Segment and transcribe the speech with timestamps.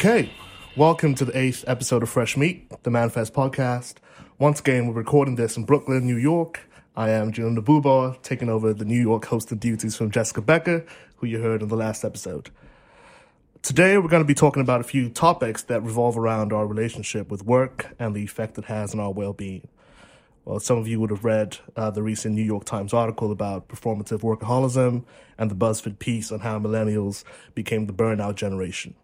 [0.00, 0.32] Okay,
[0.78, 3.96] welcome to the eighth episode of Fresh Meat, the Manifest podcast.
[4.38, 6.60] Once again, we're recording this in Brooklyn, New York.
[6.96, 11.26] I am Julian Nabuba, taking over the New York hosting duties from Jessica Becker, who
[11.26, 12.48] you heard in the last episode.
[13.60, 17.30] Today, we're going to be talking about a few topics that revolve around our relationship
[17.30, 19.68] with work and the effect it has on our well being.
[20.46, 23.68] Well, some of you would have read uh, the recent New York Times article about
[23.68, 25.04] performative workaholism
[25.36, 27.22] and the BuzzFeed piece on how millennials
[27.54, 28.94] became the burnout generation.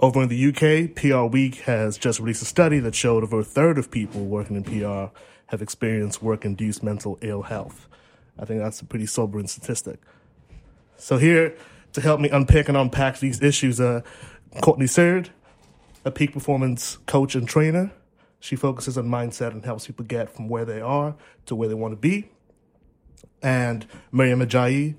[0.00, 3.44] Over in the UK, PR Week has just released a study that showed over a
[3.44, 5.16] third of people working in PR
[5.46, 7.88] have experienced work induced mental ill health.
[8.38, 10.00] I think that's a pretty sobering statistic.
[10.96, 11.54] So, here
[11.92, 14.00] to help me unpick and unpack these issues, uh,
[14.60, 15.30] Courtney Sird,
[16.04, 17.92] a peak performance coach and trainer.
[18.40, 21.14] She focuses on mindset and helps people get from where they are
[21.46, 22.30] to where they want to be.
[23.42, 24.96] And Miriam Ajayi,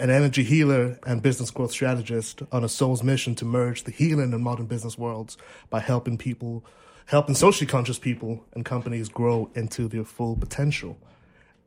[0.00, 4.32] an energy healer and business growth strategist on a soul's mission to merge the healing
[4.32, 5.36] and modern business worlds
[5.68, 6.64] by helping people,
[7.06, 10.96] helping socially conscious people and companies grow into their full potential.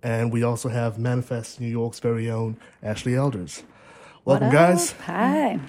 [0.01, 3.63] And we also have Manifest New York's very own Ashley Elders.
[4.25, 4.93] Welcome, guys.
[5.05, 5.59] Hi.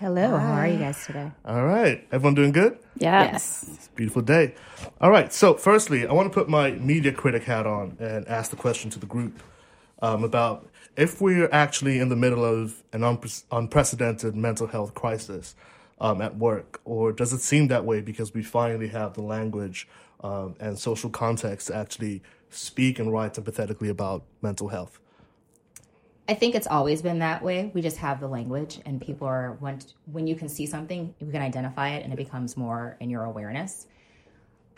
[0.00, 0.38] Hello.
[0.38, 1.30] How are you guys today?
[1.44, 2.06] All right.
[2.10, 2.78] Everyone doing good?
[2.96, 3.68] Yes.
[3.74, 4.54] It's a beautiful day.
[5.02, 5.30] All right.
[5.32, 8.88] So, firstly, I want to put my media critic hat on and ask the question
[8.90, 9.42] to the group
[10.02, 15.54] um, about if we're actually in the middle of an unpre- unprecedented mental health crisis
[16.00, 19.86] um, at work, or does it seem that way because we finally have the language
[20.22, 24.98] um, and social context to actually speak and write empathetically about mental health?
[26.28, 27.72] I think it's always been that way.
[27.74, 29.80] We just have the language, and people are when
[30.12, 33.24] when you can see something, you can identify it, and it becomes more in your
[33.24, 33.86] awareness.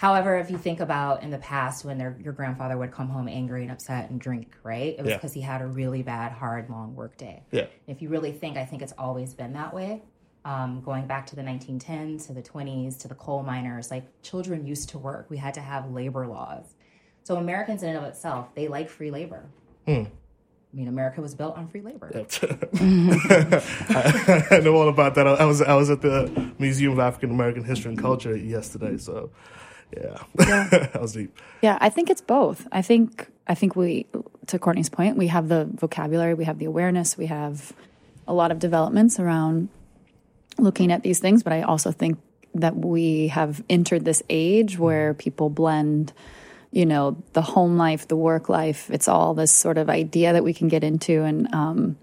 [0.03, 3.29] However, if you think about in the past when their, your grandfather would come home
[3.29, 4.97] angry and upset and drink, right?
[4.99, 5.17] It was Yeah.
[5.17, 7.45] because he had a really bad, hard, long work day.
[7.53, 7.67] Yeah.
[7.87, 10.03] If you really think, I think it's always been that way.
[10.45, 14.67] Um, going back to the 1910s, to the 20s, to the coal miners, like children
[14.67, 15.27] used to work.
[15.31, 16.75] We had to have labor laws.
[17.23, 19.45] So Americans in and of itself, they like free labor.
[19.87, 19.93] Hmm.
[20.73, 22.11] I mean, America was built on free labor.
[22.75, 25.29] I, I know all about that.
[25.29, 29.31] I was I was at the Museum of African American History and Culture yesterday, so
[29.97, 31.37] yeah, that was deep.
[31.61, 32.67] Yeah, I think it's both.
[32.73, 34.07] I think I think we
[34.47, 37.73] to Courtney's point, we have the vocabulary, we have the awareness, we have
[38.27, 39.69] a lot of developments around
[40.59, 42.19] looking at these things, but I also think
[42.55, 46.13] that we have entered this age where people blend
[46.71, 50.43] you know the home life the work life it's all this sort of idea that
[50.43, 51.97] we can get into and um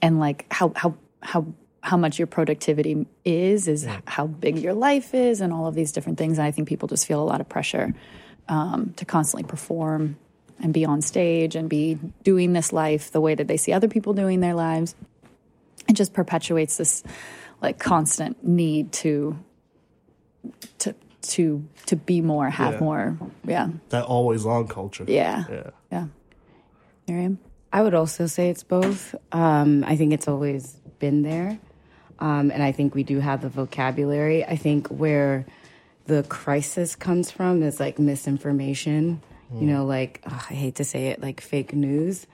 [0.00, 1.44] and like how how how
[1.84, 5.92] how much your productivity is is how big your life is and all of these
[5.92, 7.92] different things and i think people just feel a lot of pressure
[8.48, 10.16] um, to constantly perform
[10.62, 13.88] and be on stage and be doing this life the way that they see other
[13.88, 14.94] people doing their lives
[15.88, 17.02] it just perpetuates this
[17.60, 19.36] like constant need to
[20.78, 22.80] to to to be more have Yeah.
[22.80, 25.04] more yeah That always on culture.
[25.06, 25.70] yeah yeah.
[25.92, 26.06] yeah
[27.08, 27.38] miriam
[27.72, 29.16] I would also say it's both.
[29.32, 31.58] Um, I think it's always been there.
[32.18, 34.44] Um, and I think we do have the vocabulary.
[34.44, 35.46] I think where
[36.06, 41.22] the crisis comes from is like misinformation, you know, like, I hate to say it,
[41.22, 42.26] like fake news.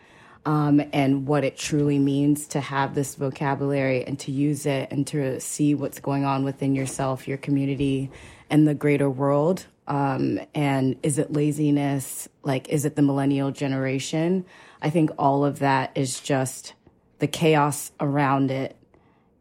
[0.47, 5.07] Um, and what it truly means to have this vocabulary and to use it and
[5.09, 8.11] to see what's going on within yourself, your community,
[8.49, 9.67] and the greater world.
[9.87, 12.27] Um, and is it laziness?
[12.43, 14.47] Like, is it the millennial generation?
[14.81, 16.73] I think all of that is just
[17.19, 18.77] the chaos around it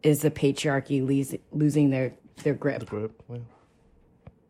[0.03, 1.01] is the patriarchy
[1.51, 3.37] losing their, their grip Group, yeah.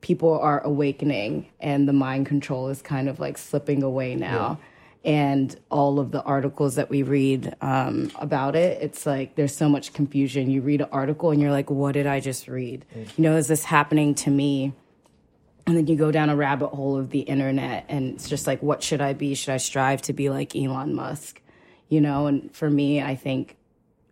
[0.02, 4.60] people are awakening and the mind control is kind of like slipping away now.
[5.06, 9.70] And all of the articles that we read um, about it, it's like there's so
[9.70, 10.50] much confusion.
[10.52, 12.86] You read an article and you're like, what did I just read?
[12.94, 14.74] You know, is this happening to me?
[15.66, 18.62] And then you go down a rabbit hole of the internet and it's just like,
[18.62, 19.36] what should I be?
[19.36, 21.42] Should I strive to be like Elon Musk?
[21.88, 23.56] You know, and for me, I think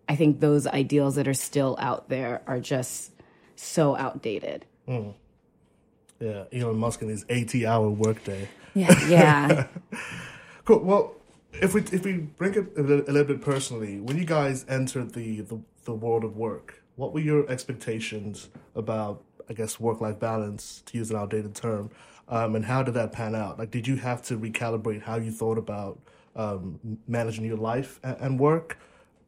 [0.09, 3.12] I think those ideals that are still out there are just
[3.56, 4.65] so outdated.
[6.19, 8.48] Yeah, Elon Musk and his 80 hour workday.
[8.74, 9.68] yeah Yeah.
[10.65, 10.80] Cool.
[10.80, 11.15] Well,
[11.54, 14.65] if we if we bring it a little, a little bit personally, when you guys
[14.68, 20.01] entered the, the the world of work, what were your expectations about, I guess, work
[20.01, 21.89] life balance, to use an outdated term,
[22.27, 23.57] um, and how did that pan out?
[23.57, 26.00] Like, did you have to recalibrate how you thought about
[26.36, 28.77] um, managing your life and, and work,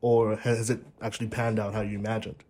[0.02, 2.44] or has it actually panned out how you imagined?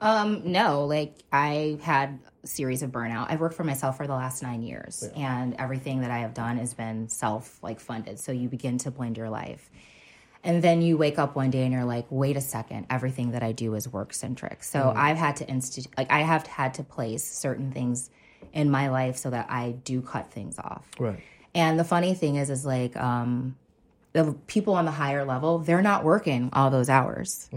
[0.00, 3.30] Um, no, like I had a series of burnout.
[3.30, 6.58] I've worked for myself for the last nine years, and everything that I have done
[6.58, 8.18] has been self like funded.
[8.18, 9.70] So you begin to blend your life.
[10.44, 13.42] And then you wake up one day and you're like, wait a second, everything that
[13.42, 14.62] I do is work centric.
[14.62, 18.10] So I've had to institute, like, I have had to place certain things
[18.52, 20.88] in my life so that I do cut things off.
[21.00, 21.18] Right.
[21.52, 23.56] And the funny thing is, is like, um,
[24.16, 27.50] the people on the higher level, they're not working all those hours.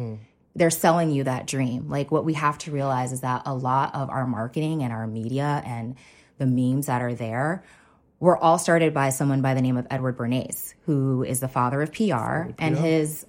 [0.56, 1.90] They're selling you that dream.
[1.90, 5.08] Like, what we have to realize is that a lot of our marketing and our
[5.08, 5.96] media and
[6.38, 7.64] the memes that are there
[8.20, 11.82] were all started by someone by the name of Edward Bernays, who is the father
[11.82, 13.26] of PR, and his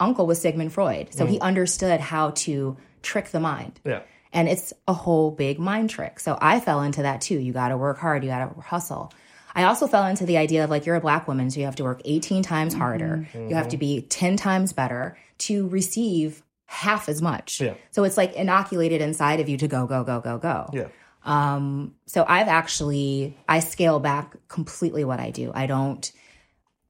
[0.00, 1.12] uncle was Sigmund Freud.
[1.12, 3.78] So he understood how to trick the mind.
[3.84, 4.00] Yeah.
[4.32, 6.18] And it's a whole big mind trick.
[6.18, 7.38] So I fell into that too.
[7.38, 9.12] You got to work hard, you got to hustle.
[9.54, 11.76] I also fell into the idea of like you're a black woman, so you have
[11.76, 13.28] to work 18 times harder.
[13.32, 13.50] Mm-hmm.
[13.50, 17.60] You have to be 10 times better to receive half as much.
[17.60, 17.74] Yeah.
[17.90, 20.70] So it's like inoculated inside of you to go, go, go, go, go.
[20.72, 20.88] Yeah.
[21.24, 25.52] Um, so I've actually I scale back completely what I do.
[25.54, 26.10] I don't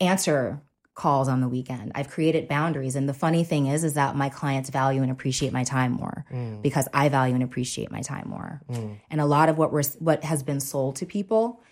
[0.01, 0.63] answer
[0.95, 1.93] calls on the weekend.
[1.95, 5.53] I've created boundaries and the funny thing is is that my clients value and appreciate
[5.53, 6.63] my time more mm.
[6.63, 8.63] because I value and appreciate my time more.
[8.71, 8.99] Mm.
[9.11, 11.63] And a lot of what we're what has been sold to people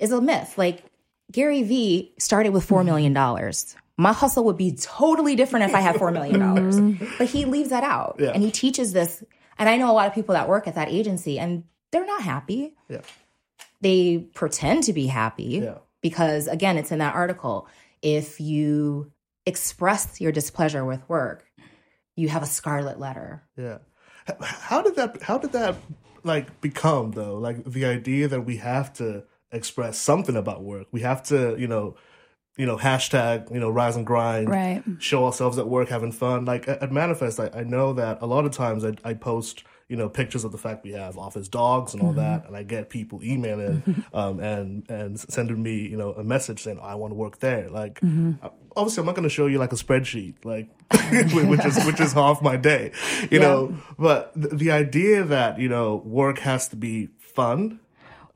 [0.00, 0.58] is a myth.
[0.58, 0.82] Like
[1.30, 3.76] Gary Vee started with 4 million dollars.
[3.96, 6.80] My hustle would be totally different if I had 4 million dollars.
[7.18, 8.30] But he leaves that out Yeah.
[8.30, 9.22] and he teaches this
[9.58, 12.22] and I know a lot of people that work at that agency and they're not
[12.22, 13.02] happy Yeah.
[13.80, 15.78] they pretend to be happy Yeah.
[16.00, 17.68] because again it's in that article
[18.02, 19.12] if you
[19.46, 21.44] express your displeasure with work
[22.16, 23.78] you have a scarlet letter Yeah.
[24.40, 25.22] How did that?
[25.22, 25.74] How did that
[26.22, 27.36] like become though?
[27.38, 30.86] Like the idea that we have to express something about work.
[30.92, 31.96] We have to, you know,
[32.56, 34.48] you know, hashtag, you know, rise and grind.
[34.48, 34.82] Right.
[34.98, 36.44] Show ourselves at work, having fun.
[36.44, 39.96] Like at, Manifest, I, I know that a lot of times I, I post, you
[39.96, 42.18] know, pictures of the fact we have office dogs and all mm-hmm.
[42.18, 46.62] that, and I get people emailing um, and and sending me, you know, a message
[46.62, 47.70] saying I want to work there.
[47.70, 48.44] Like, mm-hmm.
[48.44, 50.68] uh, obviously, I'm not going to show you like a spreadsheet, like
[51.48, 52.92] which is which is half my day,
[53.30, 53.46] you Yeah.
[53.46, 53.78] know.
[53.98, 57.80] But the, the idea that you know work has to be fun.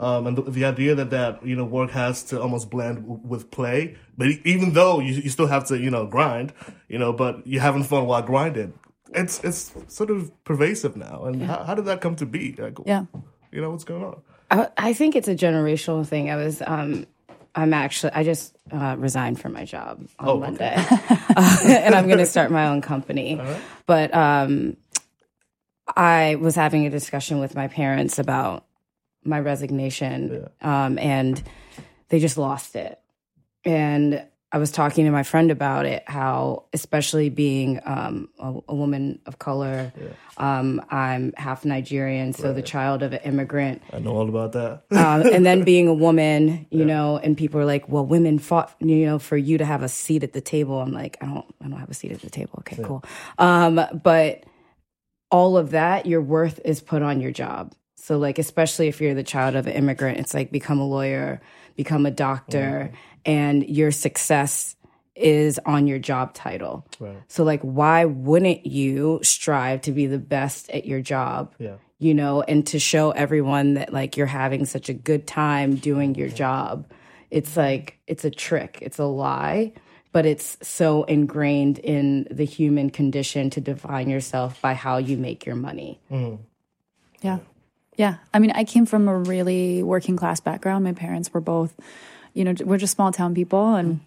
[0.05, 3.21] Um, and the, the idea that that you know work has to almost blend w-
[3.33, 3.81] with play,
[4.19, 6.53] but even though you, you still have to you know grind,
[6.93, 8.73] you know, but you're having fun while grinding.
[9.21, 11.17] It's it's sort of pervasive now.
[11.27, 12.45] And how, how did that come to be?
[12.65, 13.05] Like, Yeah.
[13.53, 14.17] you know what's going on?
[14.51, 16.31] I, I think it's a generational thing.
[16.31, 17.07] I was, um,
[17.55, 20.47] I'm actually, I just uh, resigned from my job on Oh, okay.
[20.47, 20.75] Monday,
[21.37, 23.41] Uh, and I'm going to start my own company.
[23.87, 24.77] But um,
[25.97, 28.65] I was having a discussion with my parents about
[29.25, 31.43] my resignation, um, and
[32.09, 33.01] they just lost it.
[33.65, 38.75] And I was talking to my friend about it, how, especially being um, a, a
[38.75, 39.93] woman of color,
[40.37, 44.85] um, I'm half Nigerian, so the child of an immigrant, I know all about that.
[44.93, 48.73] um, and then being a woman, you know, and people are like, "Well, women fought,
[48.79, 51.47] you know, for you to have a seat at the table." I'm like, I don't,
[51.61, 52.53] I don't have a seat at the table.
[52.61, 53.03] Okay, cool.
[53.39, 54.45] Um, but
[55.33, 57.75] all of that, your worth is put on your job.
[58.05, 61.41] So, like, especially if you're the child of an immigrant, it's like become a lawyer,
[61.75, 62.97] become a doctor, mm-hmm.
[63.25, 64.77] and your success
[65.15, 66.87] is on your job title.
[67.01, 67.17] Right.
[67.29, 71.55] So, like, why wouldn't you strive to be the best at your job?
[71.59, 71.77] Yeah.
[71.99, 76.15] you know, and to show everyone that like you're having such a good time doing
[76.15, 76.91] your job.
[77.31, 79.73] It's like it's a trick, it's a lie,
[80.13, 85.47] but it's so ingrained in the human condition to define yourself by how you make
[85.47, 86.01] your money.
[86.11, 86.41] Mm.
[87.23, 87.39] Yeah.
[87.97, 88.17] Yeah.
[88.33, 90.85] I mean, I came from a really working class background.
[90.85, 91.75] My parents were both,
[92.33, 93.75] you know, we're just small town people.
[93.75, 94.01] And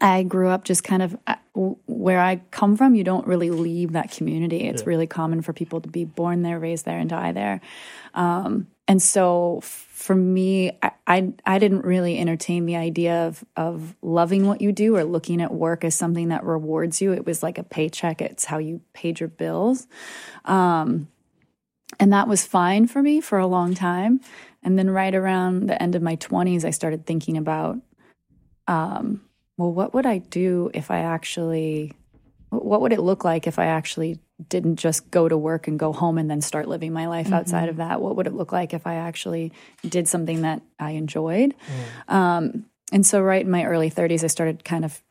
[0.00, 3.92] I grew up just kind of uh, where I come from, you don't really leave
[3.92, 4.62] that community.
[4.62, 7.60] It's really common for people to be born there, raised there, and die there.
[8.12, 13.94] Um, and so for me, I, I I didn't really entertain the idea of of
[14.02, 17.12] loving what you do or looking at work as something that rewards you.
[17.12, 18.20] It was like a paycheck.
[18.20, 19.86] It's how you paid your bills.
[20.44, 21.08] Um,
[21.98, 24.20] and that was fine for me for a long time.
[24.62, 27.78] And then right around the end of my 20s, I started thinking about,
[28.66, 29.20] um,
[29.56, 31.92] well, what would I do if I actually,
[32.50, 35.92] what would it look like if I actually didn't just go to work and go
[35.92, 38.00] home and then start living my life outside of that?
[38.00, 39.52] What would it look like if I actually
[39.88, 41.54] did something that I enjoyed?
[42.08, 45.02] Um, and so, right in my early 30s, I started kind of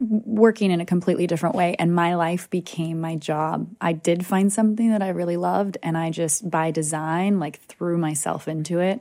[0.00, 3.68] working in a completely different way and my life became my job.
[3.80, 7.98] I did find something that I really loved and I just by design like threw
[7.98, 9.00] myself into it.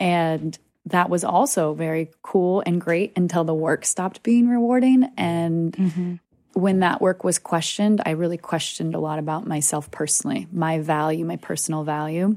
[0.00, 5.72] And that was also very cool and great until the work stopped being rewarding and
[5.72, 6.14] mm-hmm.
[6.54, 11.24] when that work was questioned, I really questioned a lot about myself personally, my value,
[11.24, 12.36] my personal value.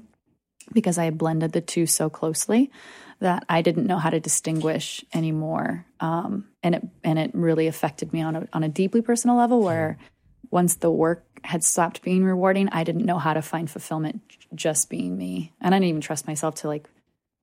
[0.74, 2.72] because I had blended the two so closely
[3.20, 5.86] that I didn't know how to distinguish anymore.
[6.00, 9.62] Um, and it and it really affected me on a on a deeply personal level
[9.62, 9.98] where
[10.52, 14.22] once the work had stopped being rewarding, I didn't know how to find fulfillment
[14.54, 15.54] just being me.
[15.62, 16.88] And I didn't even trust myself to like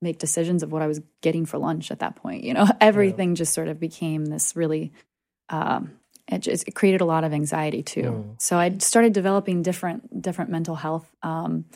[0.00, 2.44] make decisions of what I was getting for lunch at that point.
[2.44, 3.36] You know, everything yeah.
[3.36, 4.92] just sort of became this really
[5.48, 5.92] um,
[6.28, 8.34] it, just, it created a lot of anxiety too.
[8.38, 11.08] So I started developing different different mental health.
[11.22, 11.66] Um,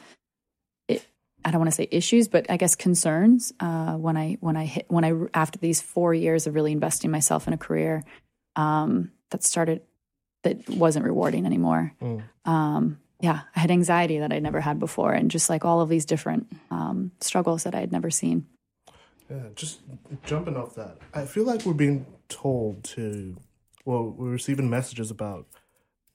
[1.46, 4.64] I don't want to say issues, but I guess concerns uh, when I when I
[4.64, 8.02] hit when I after these four years of really investing myself in a career
[8.56, 9.82] um, that started
[10.42, 11.92] that wasn't rewarding anymore.
[12.02, 12.24] Mm.
[12.44, 15.88] Um, yeah, I had anxiety that I'd never had before, and just like all of
[15.88, 18.46] these different um, struggles that I had never seen.
[19.30, 19.80] Yeah, just
[20.24, 23.36] jumping off that, I feel like we're being told to
[23.86, 25.46] well, we're receiving messages about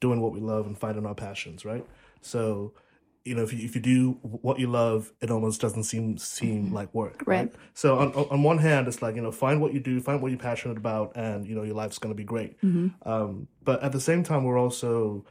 [0.02, 1.86] doing what we love and finding our passions, right?
[2.22, 2.74] So,
[3.26, 6.66] you know, if you, if you do what you love, it almost doesn't seem seem
[6.66, 6.76] mm-hmm.
[6.76, 7.46] like work, right?
[7.46, 7.56] right?
[7.74, 10.32] So on on one hand, it's like you know, find what you do, find what
[10.32, 12.60] you're passionate about, and you know, your life's going to be great.
[12.62, 13.08] Mm-hmm.
[13.10, 15.26] Um, but at the same time, we're also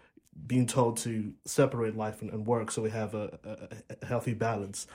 [0.47, 4.33] being told to separate life and, and work so we have a, a, a healthy
[4.33, 4.87] balance.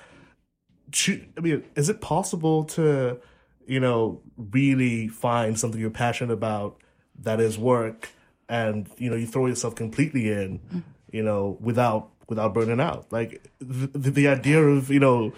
[0.92, 3.20] Should, I mean, is it possible to,
[3.68, 6.82] you know, really find something you're passionate about
[7.20, 8.10] that is work
[8.48, 13.46] and you know you throw yourself completely in you know without without burning out like
[13.60, 15.32] the, the idea of you know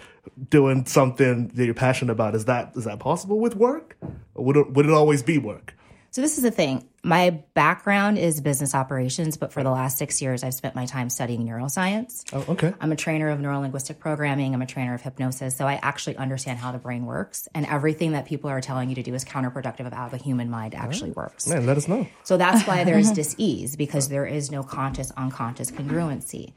[0.48, 3.96] doing something that you're passionate about is that is that possible with work
[4.34, 5.74] or would it, would it always be work
[6.10, 6.88] so this is the thing.
[7.04, 11.10] My background is business operations, but for the last six years, I've spent my time
[11.10, 12.24] studying neuroscience.
[12.32, 12.72] Oh, okay.
[12.80, 14.54] I'm a trainer of neurolinguistic programming.
[14.54, 15.54] I'm a trainer of hypnosis.
[15.54, 18.94] So I actually understand how the brain works, and everything that people are telling you
[18.96, 21.14] to do is counterproductive of how the human mind actually oh.
[21.18, 21.46] works.
[21.46, 22.06] Man, let us know.
[22.24, 26.52] So that's why there's dis-ease because there is no conscious unconscious congruency.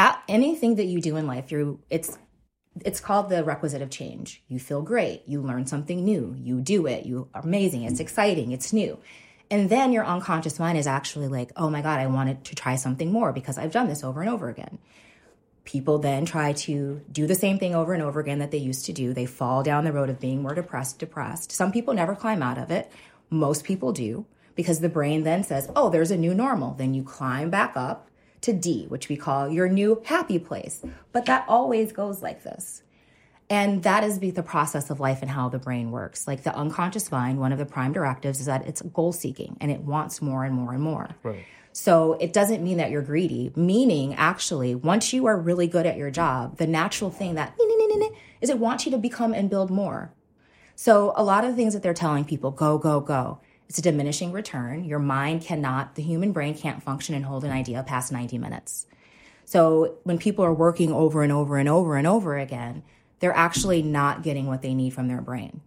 [0.00, 2.16] At anything that you do in life, you it's
[2.86, 4.42] it's called the requisite of change.
[4.48, 5.24] You feel great.
[5.26, 6.34] You learn something new.
[6.38, 7.04] You do it.
[7.04, 7.82] You are amazing.
[7.82, 8.52] It's exciting.
[8.52, 8.98] It's new.
[9.50, 12.76] And then your unconscious mind is actually like, oh my God, I wanted to try
[12.76, 14.78] something more because I've done this over and over again.
[15.64, 18.86] People then try to do the same thing over and over again that they used
[18.86, 19.12] to do.
[19.12, 21.52] They fall down the road of being more depressed, depressed.
[21.52, 22.90] Some people never climb out of it.
[23.28, 26.72] Most people do because the brain then says, oh, there's a new normal.
[26.72, 28.09] Then you climb back up
[28.42, 30.82] to D, which we call your new happy place.
[31.12, 32.82] But that always goes like this.
[33.48, 36.28] And that is the process of life and how the brain works.
[36.28, 39.70] Like the unconscious mind, one of the prime directives is that it's goal seeking and
[39.72, 41.08] it wants more and more and more.
[41.24, 41.44] Right.
[41.72, 45.96] So it doesn't mean that you're greedy, meaning actually, once you are really good at
[45.96, 47.54] your job, the natural thing that
[48.40, 50.12] is it wants you to become and build more.
[50.74, 53.40] So a lot of things that they're telling people, go, go, go.
[53.70, 54.84] It's a diminishing return.
[54.84, 58.84] Your mind cannot, the human brain can't function and hold an idea past 90 minutes.
[59.44, 62.82] So when people are working over and over and over and over again,
[63.20, 65.60] they're actually not getting what they need from their brain.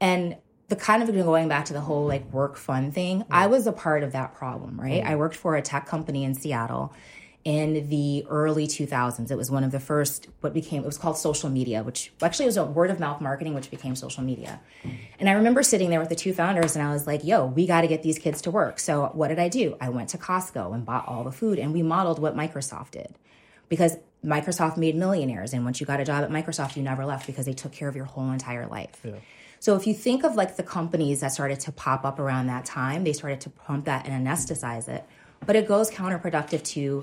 [0.00, 0.36] And
[0.66, 3.72] the kind of going back to the whole like work fun thing, I was a
[3.72, 5.04] part of that problem, right?
[5.04, 6.92] I worked for a tech company in Seattle
[7.44, 9.30] in the early 2000s.
[9.30, 12.46] It was one of the first, what became, it was called social media, which actually
[12.46, 14.60] was a word of mouth marketing, which became social media.
[15.18, 17.66] And I remember sitting there with the two founders and I was like, yo, we
[17.66, 18.78] got to get these kids to work.
[18.78, 19.76] So what did I do?
[19.80, 23.16] I went to Costco and bought all the food and we modeled what Microsoft did
[23.68, 25.52] because Microsoft made millionaires.
[25.52, 27.88] And once you got a job at Microsoft, you never left because they took care
[27.88, 29.00] of your whole entire life.
[29.02, 29.14] Yeah.
[29.58, 32.64] So if you think of like the companies that started to pop up around that
[32.64, 35.04] time, they started to pump that and anesthetize it.
[35.44, 37.02] But it goes counterproductive to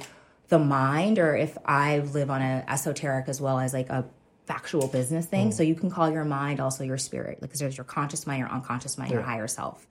[0.49, 4.05] the mind or if I live on a esoteric as well as like a
[4.49, 5.51] factual business thing.
[5.51, 5.53] Mm.
[5.53, 8.49] So you can call your mind also your spirit because there's your conscious mind, your
[8.49, 9.17] unconscious mind, yeah.
[9.17, 9.87] your higher self.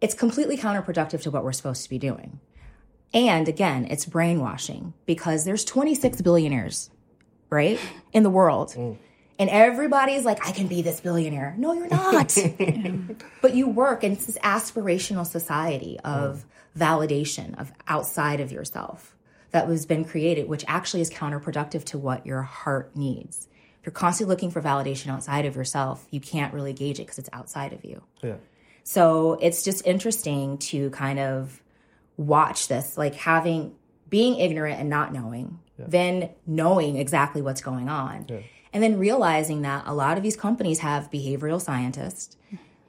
[0.00, 2.40] It's completely counterproductive to what we're supposed to be doing.
[3.14, 6.90] And again, it's brainwashing because there's 26 billionaires,
[7.48, 7.78] right,
[8.12, 8.70] in the world.
[8.70, 8.96] Mm.
[9.38, 11.54] And everybody's like, I can be this billionaire.
[11.56, 12.36] No, you're not.
[13.42, 16.44] but you work, and it's this aspirational society of
[16.76, 16.80] mm.
[16.80, 19.15] validation of outside of yourself
[19.56, 23.48] that was been created, which actually is counterproductive to what your heart needs.
[23.80, 27.18] If you're constantly looking for validation outside of yourself, you can't really gauge it because
[27.18, 28.02] it's outside of you.
[28.22, 28.34] Yeah.
[28.84, 31.62] So it's just interesting to kind of
[32.18, 33.74] watch this, like having
[34.10, 35.86] being ignorant and not knowing, yeah.
[35.88, 38.26] then knowing exactly what's going on.
[38.28, 38.40] Yeah.
[38.74, 42.36] And then realizing that a lot of these companies have behavioral scientists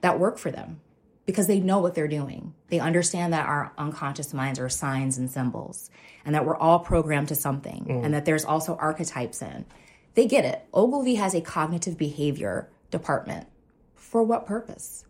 [0.02, 0.82] that work for them
[1.28, 2.54] because they know what they're doing.
[2.68, 5.90] They understand that our unconscious minds are signs and symbols
[6.24, 8.02] and that we're all programmed to something mm.
[8.02, 9.66] and that there's also archetypes in.
[10.14, 10.64] They get it.
[10.72, 13.46] Ogilvy has a cognitive behavior department.
[13.94, 15.04] For what purpose?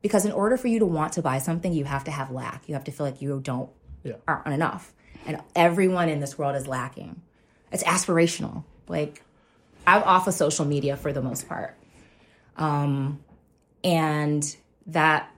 [0.00, 2.66] Because in order for you to want to buy something, you have to have lack.
[2.66, 3.68] You have to feel like you don't
[4.04, 4.14] yeah.
[4.26, 4.94] aren't enough.
[5.26, 7.20] And everyone in this world is lacking.
[7.70, 8.64] It's aspirational.
[8.88, 9.22] Like,
[9.86, 11.76] I'm off of social media for the most part.
[12.56, 13.20] Um,
[13.84, 14.56] and
[14.88, 15.30] that,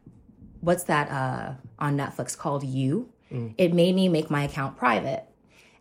[0.60, 3.10] what's that uh, on Netflix called You?
[3.58, 5.24] It made me make my account private.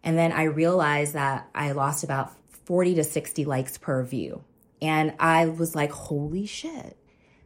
[0.04, 2.32] And then I realized that I lost about
[2.66, 4.44] 40 to 60 likes per view.
[4.82, 6.98] And I was like, holy shit,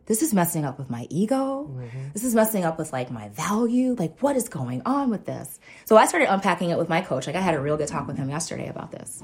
[0.07, 1.69] this is messing up with my ego.
[2.13, 3.95] This is messing up with like my value.
[3.97, 5.59] Like, what is going on with this?
[5.85, 7.27] So I started unpacking it with my coach.
[7.27, 9.23] Like, I had a real good talk with him yesterday about this.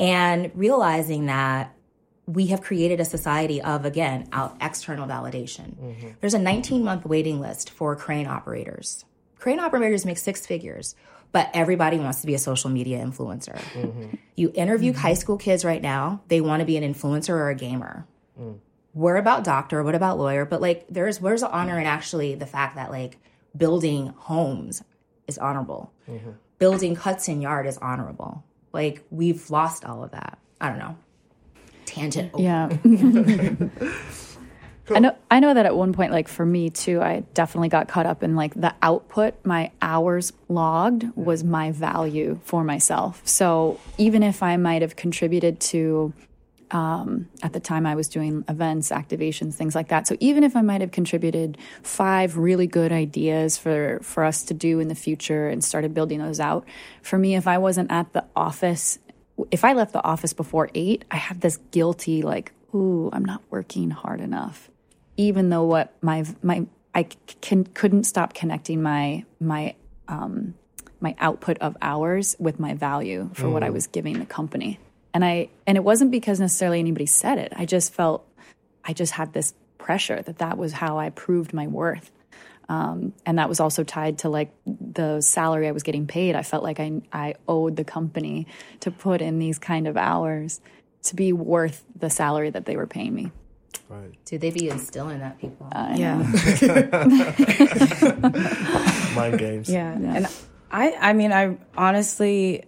[0.00, 1.74] And realizing that
[2.28, 5.74] we have created a society of, again, out external validation.
[5.76, 6.08] Mm-hmm.
[6.20, 9.06] There's a 19 month waiting list for crane operators.
[9.38, 10.94] Crane operators make six figures,
[11.32, 13.56] but everybody wants to be a social media influencer.
[13.72, 14.16] Mm-hmm.
[14.36, 15.00] You interview mm-hmm.
[15.00, 18.06] high school kids right now, they want to be an influencer or a gamer.
[18.38, 18.58] Mm.
[18.92, 20.44] We're about doctor, what about lawyer?
[20.44, 23.18] But like, there's where's the honor in actually the fact that like
[23.56, 24.82] building homes
[25.26, 25.92] is honorable,
[26.58, 28.44] building Hudson Yard is honorable.
[28.72, 30.38] Like, we've lost all of that.
[30.60, 30.96] I don't know.
[31.88, 32.34] Tangent.
[32.34, 32.42] over.
[32.42, 32.76] Yeah.
[34.90, 37.88] I know I know that at one point like for me too I definitely got
[37.88, 43.20] caught up in like the output my hours logged was my value for myself.
[43.24, 46.12] So even if I might have contributed to
[46.70, 50.06] um, at the time I was doing events, activations, things like that.
[50.06, 54.54] So even if I might have contributed five really good ideas for for us to
[54.54, 56.66] do in the future and started building those out,
[57.02, 58.98] for me, if I wasn't at the office,
[59.50, 63.42] if I left the office before eight, I had this guilty like, ooh, I'm not
[63.50, 64.70] working hard enough,
[65.16, 67.04] even though what my my I
[67.40, 69.74] can couldn't stop connecting my my
[70.08, 70.54] um,
[71.00, 74.78] my output of hours with my value for what I was giving the company.
[75.14, 77.52] And I and it wasn't because necessarily anybody said it.
[77.54, 78.26] I just felt
[78.84, 82.10] I just had this pressure that that was how I proved my worth.
[82.68, 86.36] Um, and that was also tied to like the salary I was getting paid.
[86.36, 88.46] I felt like I I owed the company
[88.80, 90.60] to put in these kind of hours
[91.04, 93.32] to be worth the salary that they were paying me.
[93.88, 94.12] Right.
[94.26, 95.66] Dude, they be instilling that people.
[95.72, 96.18] Yeah.
[99.14, 99.70] Mind games.
[99.70, 99.92] Yeah.
[99.92, 100.28] And
[100.70, 102.64] I I mean I honestly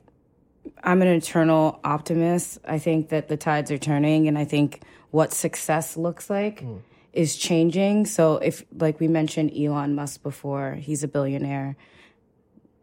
[0.82, 2.58] I'm an eternal optimist.
[2.64, 6.64] I think that the tides are turning and I think what success looks like
[7.12, 8.06] is changing.
[8.06, 11.76] So if like we mentioned Elon Musk before, he's a billionaire.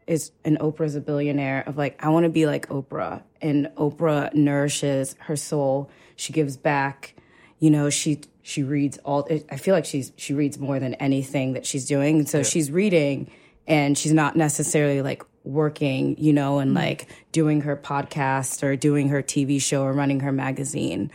[0.05, 4.33] Is and Oprah's a billionaire of like I want to be like Oprah and Oprah
[4.33, 5.89] nourishes her soul.
[6.15, 7.15] She gives back.
[7.59, 11.53] You know, she she reads all I feel like she's she reads more than anything
[11.53, 12.19] that she's doing.
[12.19, 13.29] And so she's reading
[13.67, 16.85] and she's not necessarily like working, you know, and mm-hmm.
[16.85, 21.11] like doing her podcast or doing her TV show or running her magazine.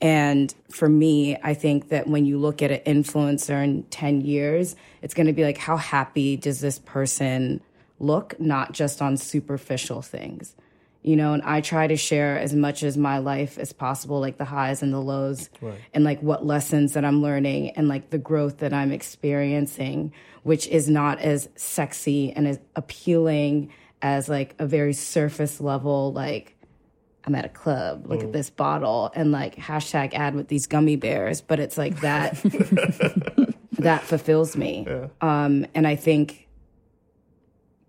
[0.00, 4.74] And for me, I think that when you look at an influencer in 10 years,
[5.02, 7.60] it's going to be like, how happy does this person
[7.98, 10.54] look, not just on superficial things?
[11.02, 14.36] You know, and I try to share as much as my life as possible, like
[14.36, 15.48] the highs and the lows,
[15.94, 20.66] and like what lessons that I'm learning and like the growth that I'm experiencing, which
[20.66, 26.54] is not as sexy and as appealing as like a very surface level, like
[27.24, 30.96] I'm at a club, look at this bottle, and like hashtag ad with these gummy
[30.96, 31.40] bears.
[31.40, 32.34] But it's like that
[33.72, 34.86] that fulfills me.
[35.20, 36.48] Um, and I think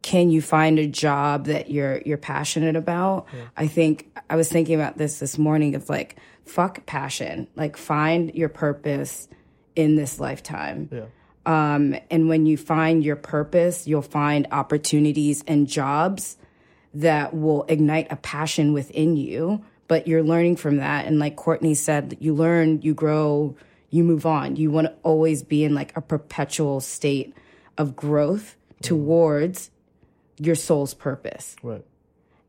[0.01, 3.27] can you find a job that you're you're passionate about?
[3.55, 8.33] I think I was thinking about this this morning of like fuck passion, like find
[8.33, 9.27] your purpose
[9.75, 10.89] in this lifetime.
[10.91, 11.05] Yeah.
[11.45, 16.37] Um, and when you find your purpose, you'll find opportunities and jobs
[16.93, 19.63] that will ignite a passion within you.
[19.87, 21.05] But you're learning from that.
[21.05, 23.57] And like Courtney said, you learn, you grow,
[23.89, 24.55] you move on.
[24.55, 27.35] You want to always be in like a perpetual state
[27.77, 29.69] of growth towards
[30.37, 31.55] your soul's purpose.
[31.61, 31.85] Right.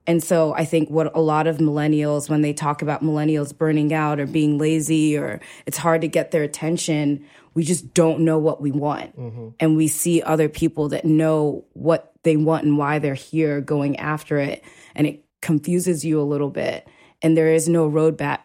[0.06, 3.92] And so I think what a lot of millennials, when they talk about millennials burning
[3.92, 8.38] out or being lazy or it's hard to get their attention, we just don't know
[8.38, 9.18] what we want.
[9.18, 9.48] Mm-hmm.
[9.60, 13.98] And we see other people that know what they want and why they're here going
[13.98, 14.64] after it.
[14.94, 16.86] And it confuses you a little bit.
[17.20, 18.40] And there is no roadmap,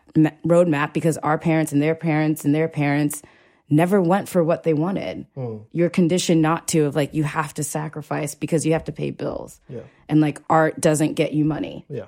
[0.46, 3.22] roadmap because our parents and their parents and their parents
[3.70, 5.26] never went for what they wanted.
[5.36, 5.66] Mm.
[5.72, 9.12] You're conditioned not to, of like, you have to sacrifice because you have to pay
[9.12, 9.60] bills.
[9.68, 9.82] Yeah.
[10.08, 11.86] And like, art doesn't get you money.
[11.90, 12.06] Yeah.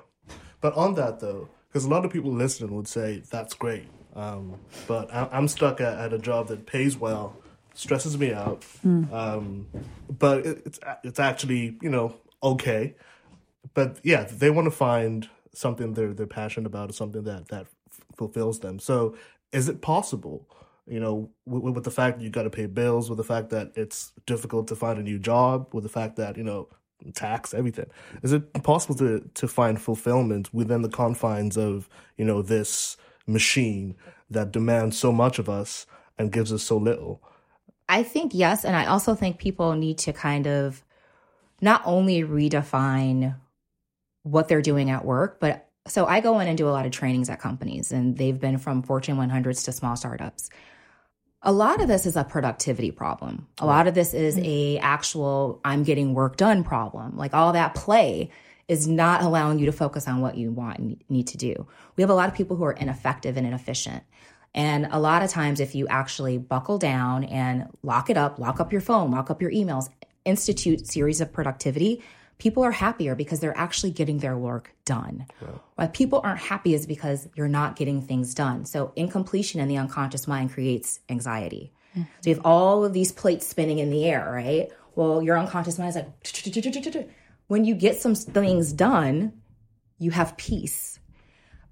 [0.60, 4.54] But on that though, because a lot of people listening would say that's great, um,
[4.86, 7.36] but I- I'm stuck at, at a job that pays well,
[7.74, 8.64] stresses me out,
[9.12, 9.66] um,
[10.18, 12.94] but it, it's it's actually you know okay,
[13.74, 17.66] but yeah, they want to find something they're they're passionate about or something that that
[17.90, 18.78] f- fulfills them.
[18.78, 19.16] So
[19.52, 20.48] is it possible?
[20.86, 23.50] You know, with, with the fact that you got to pay bills, with the fact
[23.50, 26.68] that it's difficult to find a new job, with the fact that you know
[27.14, 27.86] tax, everything.
[28.22, 33.96] Is it possible to to find fulfillment within the confines of you know this machine
[34.30, 35.86] that demands so much of us
[36.18, 37.22] and gives us so little?
[37.88, 40.84] I think yes, and I also think people need to kind of
[41.60, 43.36] not only redefine
[44.22, 46.92] what they're doing at work, but so I go in and do a lot of
[46.92, 50.50] trainings at companies, and they've been from Fortune 100s to small startups.
[51.42, 53.48] A lot of this is a productivity problem.
[53.58, 54.44] A lot of this is mm-hmm.
[54.44, 57.16] a actual I'm getting work done problem.
[57.16, 58.30] Like all that play
[58.70, 61.66] is not allowing you to focus on what you want and need to do.
[61.96, 64.04] We have a lot of people who are ineffective and inefficient.
[64.54, 68.60] And a lot of times, if you actually buckle down and lock it up, lock
[68.60, 69.88] up your phone, lock up your emails,
[70.24, 72.00] institute series of productivity,
[72.38, 75.26] people are happier because they're actually getting their work done.
[75.74, 78.66] Why people aren't happy is because you're not getting things done.
[78.66, 81.72] So incompletion in the unconscious mind creates anxiety.
[81.90, 82.02] Mm-hmm.
[82.20, 84.68] So you have all of these plates spinning in the air, right?
[84.94, 86.22] Well, your unconscious mind is like,
[87.50, 89.32] when you get some things done,
[89.98, 91.00] you have peace.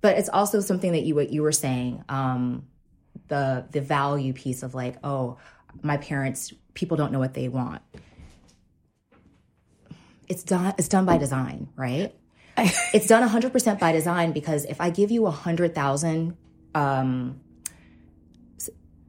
[0.00, 2.66] But it's also something that you what you were saying, um,
[3.28, 5.38] the the value piece of like, oh,
[5.80, 7.80] my parents, people don't know what they want.
[10.28, 12.12] It's done it's done by design right?
[12.92, 16.36] It's done 100% by design because if i give you 100000
[16.74, 17.40] um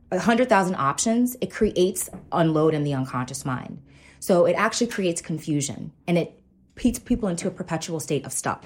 [0.10, 3.82] 100000 options it creates unload in the unconscious mind.
[4.20, 6.39] So it actually creates confusion and it
[7.06, 8.64] people into a perpetual state of stuck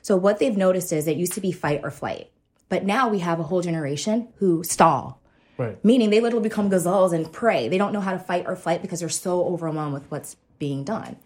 [0.00, 2.30] so what they've noticed is it used to be fight or flight
[2.68, 5.20] but now we have a whole generation who stall
[5.58, 5.84] Right.
[5.84, 8.80] meaning they literally become gazelles and prey they don't know how to fight or flight
[8.82, 11.16] because they're so overwhelmed with what's being done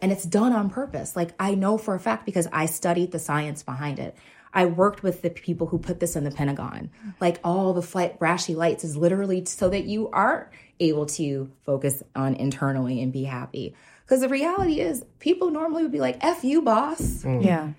[0.00, 1.16] and it's done on purpose.
[1.16, 4.14] Like I know for a fact because I studied the science behind it.
[4.52, 6.90] I worked with the people who put this in the Pentagon.
[7.20, 12.02] Like all the flight brashy lights is literally so that you are able to focus
[12.14, 13.74] on internally and be happy.
[14.04, 17.72] Because the reality is, people normally would be like, "F you, boss." Yeah.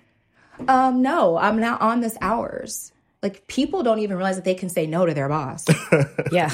[0.68, 2.92] Um, no, I'm not on this hours.
[3.22, 5.66] Like people don't even realize that they can say no to their boss.
[6.32, 6.50] Yeah.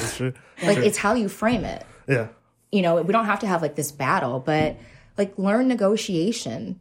[0.63, 1.85] like it's how you frame it.
[2.07, 2.27] Yeah.
[2.71, 4.77] you know, we don't have to have like this battle, but
[5.17, 6.79] like learn negotiation.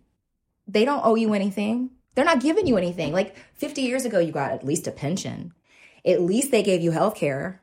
[0.66, 1.90] They don't owe you anything.
[2.14, 3.12] They're not giving you anything.
[3.12, 5.52] Like 50 years ago, you got at least a pension.
[6.04, 7.62] At least they gave you health care.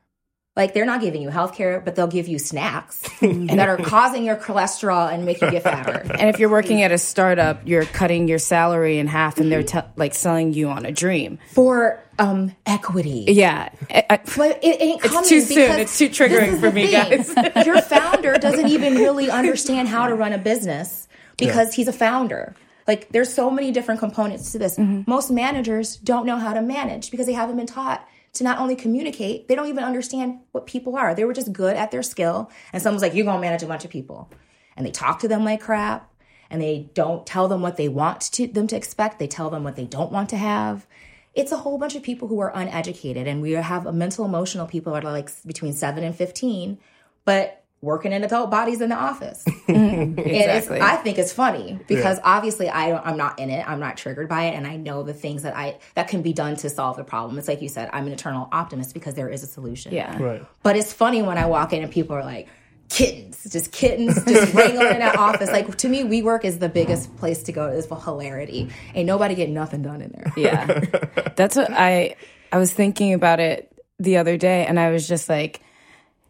[0.56, 4.24] Like they're not giving you health care, but they'll give you snacks that are causing
[4.24, 6.00] your cholesterol and make you get fatter.
[6.18, 9.62] And if you're working at a startup, you're cutting your salary in half, and they're
[9.62, 11.38] te- like selling you on a dream.
[11.52, 13.26] For um, equity.
[13.28, 13.68] Yeah.
[13.90, 15.78] I- But it ain't coming It's too soon.
[15.78, 17.64] It's too triggering for me, thing.
[17.64, 21.06] Your founder doesn't even really understand how to run a business
[21.38, 22.56] because he's a founder.
[22.88, 24.76] Like there's so many different components to this.
[25.06, 28.76] Most managers don't know how to manage because they haven't been taught to not only
[28.76, 31.14] communicate, they don't even understand what people are.
[31.14, 32.50] They were just good at their skill.
[32.72, 34.30] And someone's like, you're gonna manage a bunch of people.
[34.76, 36.12] And they talk to them like crap
[36.48, 39.18] and they don't tell them what they want to them to expect.
[39.18, 40.86] They tell them what they don't want to have
[41.34, 44.66] it's a whole bunch of people who are uneducated and we have a mental emotional
[44.66, 46.78] people that are like between 7 and 15
[47.24, 49.72] but working in adult bodies in the office mm-hmm.
[49.74, 50.80] and it's, Exactly.
[50.80, 54.28] i think it's funny because obviously I don't, i'm not in it i'm not triggered
[54.28, 56.96] by it and i know the things that i that can be done to solve
[56.96, 59.92] the problem it's like you said i'm an eternal optimist because there is a solution
[59.92, 60.20] yeah.
[60.20, 60.44] Right.
[60.62, 62.48] but it's funny when I walk in and people are like,
[62.88, 65.50] kittens, just kittens, just wrangling in that office.
[65.50, 67.68] Like to me, WeWork is the biggest place to go.
[67.68, 68.68] Is for hilarity.
[68.94, 70.32] Ain't nobody get nothing done in there.
[70.36, 71.30] Yeah.
[71.36, 72.16] That's what I
[72.52, 75.60] I was thinking about it the other day and I was just like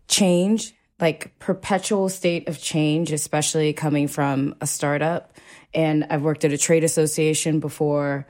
[0.08, 5.32] change, like perpetual state of change, especially coming from a startup
[5.74, 8.26] and I've worked at a trade association before.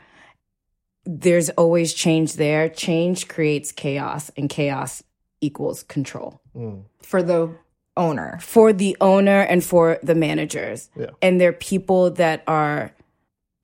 [1.04, 2.68] There's always change there.
[2.68, 5.02] Change creates chaos and chaos
[5.40, 6.84] equals control mm.
[7.02, 7.56] For the
[7.96, 10.90] owner, for the owner and for the managers.
[10.96, 11.06] Yeah.
[11.22, 12.94] And they're people that are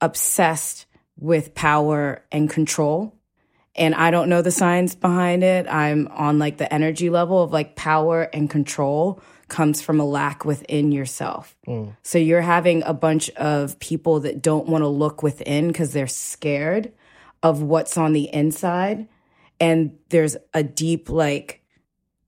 [0.01, 0.85] obsessed
[1.19, 3.13] with power and control.
[3.77, 5.67] And I don't know the science behind it.
[5.67, 10.43] I'm on like the energy level of like power and control comes from a lack
[10.43, 11.55] within yourself.
[11.67, 11.95] Mm.
[12.03, 16.07] So you're having a bunch of people that don't want to look within because they're
[16.07, 16.91] scared
[17.43, 19.07] of what's on the inside.
[19.59, 21.63] And there's a deep like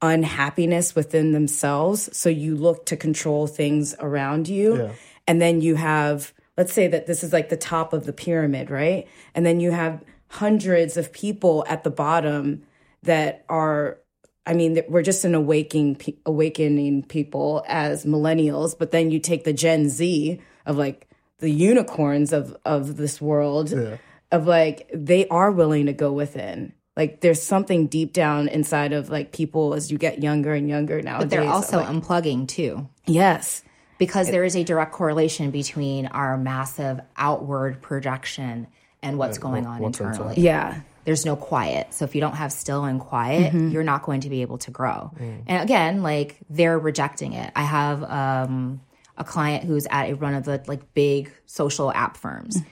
[0.01, 2.15] unhappiness within themselves.
[2.15, 4.77] So you look to control things around you.
[4.77, 4.91] Yeah.
[5.27, 8.69] And then you have, let's say that this is like the top of the pyramid,
[8.71, 9.07] right?
[9.35, 12.63] And then you have hundreds of people at the bottom
[13.03, 13.97] that are,
[14.45, 18.77] I mean, we're just an awakening, awakening people as millennials.
[18.77, 21.07] But then you take the Gen Z of like
[21.39, 23.97] the unicorns of, of this world Yeah.
[24.31, 26.73] of like, they are willing to go within.
[26.95, 31.01] Like there's something deep down inside of like people as you get younger and younger
[31.01, 31.19] now.
[31.19, 32.87] but they're also like, unplugging too.
[33.07, 33.63] yes,
[33.97, 38.67] because there is a direct correlation between our massive outward projection
[39.01, 40.11] and what's going on what's inside.
[40.11, 40.41] internally.
[40.41, 40.81] Yeah.
[41.05, 41.93] There's no quiet.
[41.93, 43.69] So if you don't have still and quiet, mm-hmm.
[43.69, 45.11] you're not going to be able to grow.
[45.17, 45.43] Mm.
[45.47, 47.51] And again, like they're rejecting it.
[47.55, 48.81] I have um,
[49.17, 52.57] a client who's at a one of the like big social app firms.
[52.57, 52.65] Mm.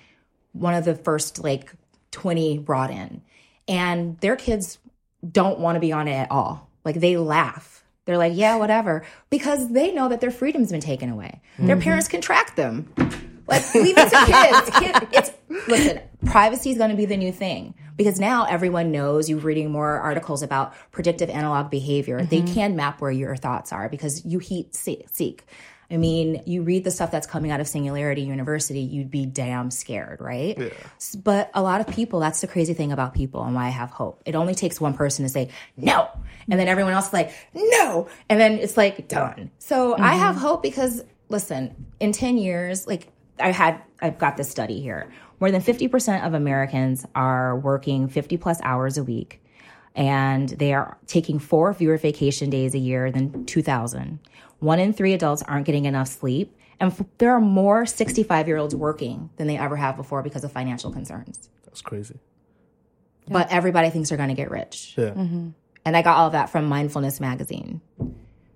[0.53, 1.73] One of the first like
[2.11, 3.21] 20 brought in.
[3.67, 4.77] And their kids
[5.29, 6.69] don't want to be on it at all.
[6.85, 7.83] Like they laugh.
[8.05, 9.03] They're like, yeah, whatever.
[9.29, 11.41] Because they know that their freedom's been taken away.
[11.59, 11.83] Their mm-hmm.
[11.83, 12.93] parents can track them.
[13.47, 14.79] Like leave it to kids.
[14.79, 15.31] Kid, it's
[15.67, 19.29] listen, privacy is going to be the new thing because now everyone knows.
[19.29, 22.23] You're reading more articles about predictive analog behavior.
[22.23, 22.53] They mm-hmm.
[22.53, 25.45] can map where your thoughts are because you heat seek.
[25.89, 29.71] I mean, you read the stuff that's coming out of Singularity University, you'd be damn
[29.71, 30.73] scared, right?
[30.97, 33.69] S- But a lot of people, that's the crazy thing about people and why I
[33.69, 34.21] have hope.
[34.25, 36.09] It only takes one person to say no,
[36.49, 39.49] and then everyone else is like no, and then it's like done.
[39.59, 40.19] So I mm-hmm.
[40.19, 43.07] have hope because listen, in ten years, like
[43.39, 45.11] I had, I've got this study here.
[45.39, 49.41] More than fifty percent of Americans are working fifty plus hours a week
[49.97, 54.19] and they are taking four fewer vacation days a year than 2000.
[54.59, 56.55] One in three adults aren't getting enough sleep.
[56.79, 60.43] And f- there are more 65 year olds working than they ever have before because
[60.43, 61.49] of financial concerns.
[61.65, 62.19] That's crazy.
[63.27, 64.93] But everybody thinks they're going to get rich.
[64.95, 65.09] Yeah.
[65.09, 65.49] Mm-hmm.
[65.83, 67.81] And I got all of that from Mindfulness Magazine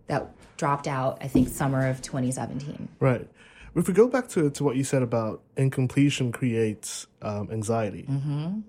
[0.07, 2.87] that dropped out, I think, summer of 2017.
[2.99, 3.27] Right.
[3.73, 8.05] If we go back to, to what you said about incompletion creates um, anxiety,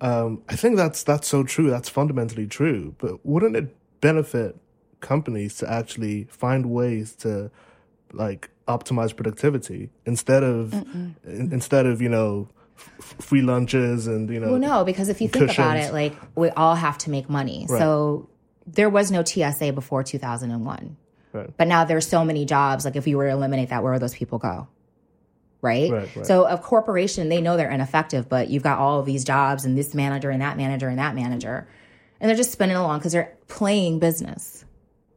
[0.01, 1.71] um, I think that's that's so true.
[1.71, 2.95] That's fundamentally true.
[2.99, 4.57] But wouldn't it benefit
[5.01, 7.51] companies to actually find ways to
[8.13, 11.17] like optimize productivity instead of in,
[11.53, 15.29] instead of you know f- free lunches and you know Well, no, because if you
[15.29, 17.67] think about it, like we all have to make money.
[17.69, 18.29] So
[18.67, 20.97] there was no TSA before 2001.
[21.33, 21.51] Right.
[21.57, 22.85] But now there's so many jobs.
[22.85, 24.69] Like if you were to eliminate that, where would those people go?
[25.63, 25.91] Right?
[25.91, 26.27] Right, right.
[26.27, 29.79] So a corporation, they know they're ineffective, but you've got all of these jobs and
[29.79, 31.69] this manager and that manager and that manager.
[32.21, 34.65] And they're just spinning along because they're playing business.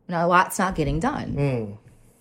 [0.08, 1.36] Now a lot's not getting done.
[1.36, 1.78] Mm.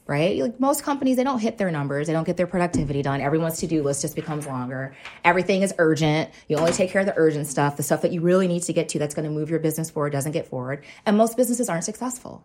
[0.06, 0.38] Right?
[0.38, 2.06] Like most companies, they don't hit their numbers.
[2.06, 3.20] They don't get their productivity done.
[3.20, 4.94] Everyone's to do list just becomes longer.
[5.22, 6.30] Everything is urgent.
[6.48, 7.78] You only take care of the urgent stuff.
[7.78, 9.90] The stuff that you really need to get to that's going to move your business
[9.90, 10.84] forward doesn't get forward.
[11.06, 12.44] And most businesses aren't successful.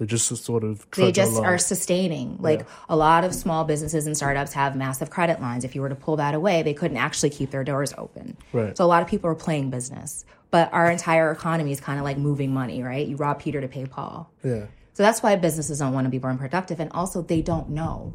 [0.00, 1.44] They just sort of They just along.
[1.44, 2.38] are sustaining.
[2.40, 5.62] Like a lot of small businesses and startups have massive credit lines.
[5.62, 8.38] If you were to pull that away, they couldn't actually keep their doors open.
[8.50, 8.74] Right.
[8.76, 10.24] So a lot of people are playing business.
[10.50, 13.06] But our entire economy is kind of like moving money, right?
[13.06, 14.32] You rob Peter to pay Paul.
[14.42, 16.80] yeah So that's why businesses don't want to be more productive.
[16.80, 18.14] And also, they don't know.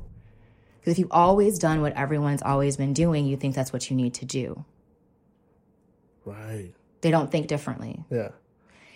[0.79, 3.95] Because if you've always done what everyone's always been doing, you think that's what you
[3.95, 4.65] need to do.
[6.25, 6.71] right
[7.01, 8.03] They don't think differently.
[8.09, 8.29] yeah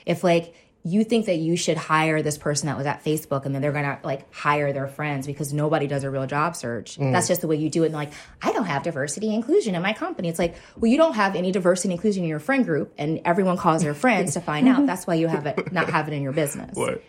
[0.08, 3.54] If, like, you think that you should hire this person that was at Facebook and
[3.54, 6.98] then they're gonna like hire their friends because nobody does a real job search.
[6.98, 7.12] Mm.
[7.12, 7.88] That's just the way you do it.
[7.88, 10.30] And like, I don't have diversity and inclusion in my company.
[10.30, 13.20] It's like, well, you don't have any diversity and inclusion in your friend group, and
[13.26, 14.86] everyone calls their friends to find out.
[14.86, 16.78] That's why you have it not have it in your business.
[16.78, 17.02] right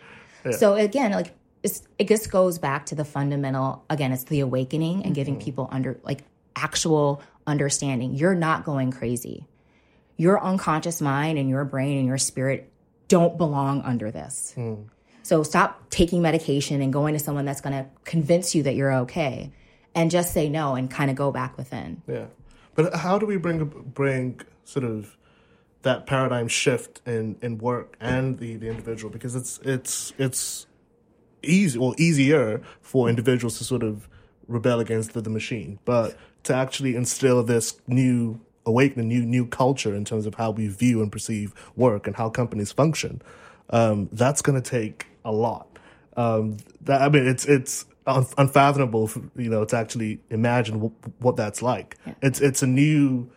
[0.52, 3.84] So again, like it's, it just goes back to the fundamental.
[3.88, 5.44] Again, it's the awakening and giving mm-hmm.
[5.44, 6.24] people under like
[6.56, 8.14] actual understanding.
[8.14, 9.46] You're not going crazy.
[10.16, 12.70] Your unconscious mind and your brain and your spirit
[13.10, 14.54] don't belong under this.
[15.22, 18.94] So stop taking medication and going to someone that's going to convince you that you're
[19.00, 19.52] okay,
[19.94, 22.00] and just say no and kind of go back within.
[22.08, 22.26] Yeah,
[22.74, 25.16] but how do we bring bring sort of
[25.82, 30.66] that paradigm shift in in work and the the individual because it's it's it's
[31.42, 34.08] easy or easier for individuals to sort of
[34.46, 39.94] rebel against the, the machine, but to actually instill this new awakening, new new culture
[39.94, 43.22] in terms of how we view and perceive work and how companies function,
[43.70, 45.78] um, that's going to take a lot.
[46.16, 50.94] Um, that I mean, it's it's un- unfathomable, for, you know, to actually imagine w-
[51.18, 51.96] what that's like.
[52.22, 53.30] It's it's a new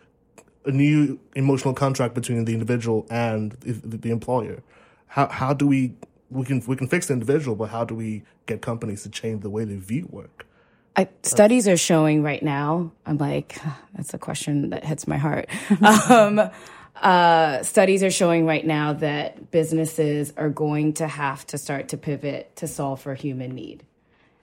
[0.66, 4.62] a new emotional contract between the individual and the, the employer.
[5.06, 5.94] How how do we
[6.30, 9.42] we can we can fix the individual, but how do we get companies to change
[9.42, 10.46] the way they view work?
[10.96, 12.92] I, studies are showing right now.
[13.04, 13.58] I'm like,
[13.94, 15.48] that's a question that hits my heart.
[16.10, 16.50] um,
[16.96, 21.96] uh, studies are showing right now that businesses are going to have to start to
[21.96, 23.84] pivot to solve for human need.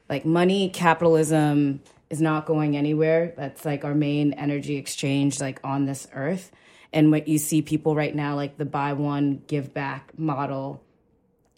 [0.09, 3.33] Like money, capitalism is not going anywhere.
[3.37, 6.51] That's like our main energy exchange, like on this earth.
[6.91, 10.83] And what you see people right now, like the buy one, give back model,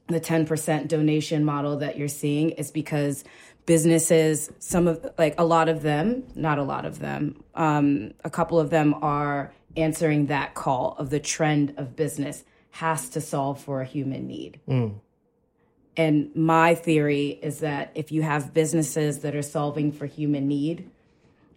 [0.08, 3.24] the 10% donation model that you're seeing is because
[3.66, 8.30] businesses some of like a lot of them not a lot of them um, a
[8.30, 13.62] couple of them are answering that call of the trend of business has to solve
[13.62, 14.60] for a human need.
[15.96, 20.90] And my theory is that if you have businesses that are solving for human need,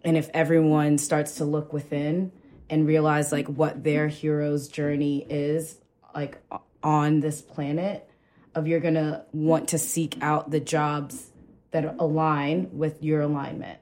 [0.03, 2.31] and if everyone starts to look within
[2.69, 5.79] and realize like what their hero's journey is,
[6.13, 6.37] like
[6.83, 8.07] on this planet,
[8.53, 11.31] of you're gonna want to seek out the jobs
[11.71, 13.79] that align with your alignment.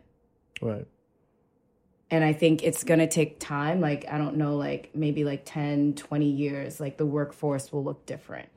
[0.62, 0.88] Right.
[2.12, 3.82] And I think it's gonna take time.
[3.82, 8.06] Like, I don't know, like maybe like 10, 20 years, like the workforce will look
[8.06, 8.50] different.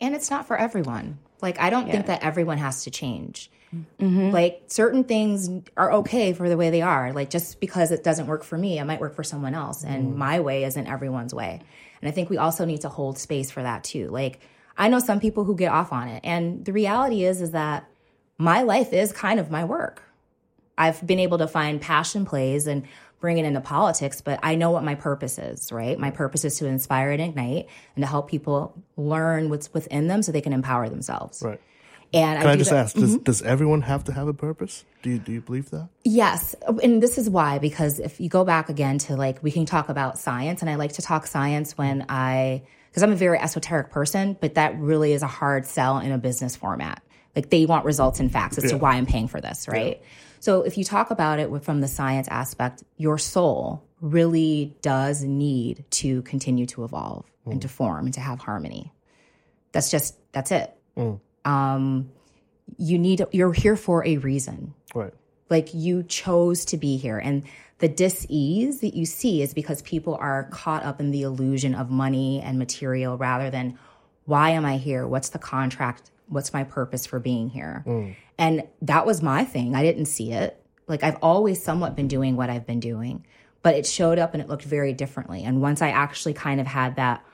[0.00, 1.18] And it's not for everyone.
[1.42, 3.50] Like, I don't think that everyone has to change.
[3.74, 4.30] Mm-hmm.
[4.30, 7.12] Like, certain things are okay for the way they are.
[7.12, 9.84] Like, just because it doesn't work for me, it might work for someone else.
[9.84, 10.18] And mm-hmm.
[10.18, 11.60] my way isn't everyone's way.
[12.00, 14.08] And I think we also need to hold space for that too.
[14.08, 14.40] Like,
[14.78, 16.20] I know some people who get off on it.
[16.24, 17.88] And the reality is, is that
[18.38, 20.02] my life is kind of my work.
[20.78, 22.86] I've been able to find passion plays and
[23.18, 25.98] bring it into politics, but I know what my purpose is, right?
[25.98, 30.22] My purpose is to inspire and ignite and to help people learn what's within them
[30.22, 31.42] so they can empower themselves.
[31.42, 31.60] Right.
[32.12, 33.22] And Can I, do just that- ask, does, mm-hmm.
[33.24, 34.84] does everyone have to have a purpose?
[35.02, 35.88] Do you, do you believe that?
[36.04, 36.54] Yes.
[36.82, 39.88] And this is why, because if you go back again to like, we can talk
[39.88, 43.90] about science, and I like to talk science when I, because I'm a very esoteric
[43.90, 47.02] person, but that really is a hard sell in a business format.
[47.36, 50.02] Like they want results and facts as to why I'm paying for this, right?
[50.40, 55.84] So if you talk about it from the science aspect, your soul really does need
[55.90, 58.92] to continue to evolve and to form and to have harmony.
[59.72, 60.74] That's just, that's it.
[61.44, 62.10] Um,
[62.78, 65.12] you need, you're here for a reason Right.
[65.50, 67.44] like you chose to be here and
[67.78, 71.90] the dis-ease that you see is because people are caught up in the illusion of
[71.90, 73.78] money and material rather than
[74.24, 78.14] why am i here what's the contract what's my purpose for being here mm.
[78.38, 82.36] and that was my thing i didn't see it like i've always somewhat been doing
[82.36, 83.24] what i've been doing
[83.62, 86.66] but it showed up and it looked very differently and once i actually kind of
[86.66, 87.24] had that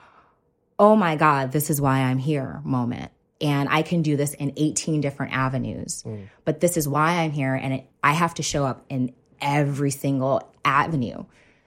[0.79, 3.11] oh my God, this is why I'm here moment.
[3.41, 6.03] And I can do this in 18 different avenues.
[6.05, 6.27] Mm.
[6.45, 7.55] But this is why I'm here.
[7.55, 11.25] And it, I have to show up in every single avenue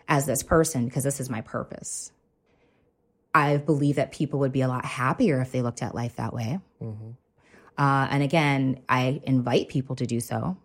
[0.09, 2.13] as this person because this is my purpose.
[3.35, 6.33] I believe that people would be a lot happier if they looked at life that
[6.33, 6.61] way.
[7.79, 10.57] Uh, and again, I invite people to do so.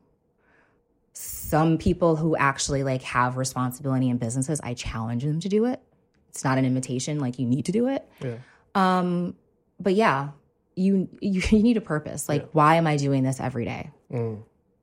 [1.13, 5.81] Some people who actually like have responsibility in businesses, I challenge them to do it.
[6.29, 8.07] It's not an invitation; like you need to do it.
[8.23, 8.35] Yeah.
[8.75, 9.35] Um,
[9.79, 10.29] but yeah,
[10.75, 12.29] you you, you need a purpose.
[12.29, 13.91] Like, why am I doing this every day?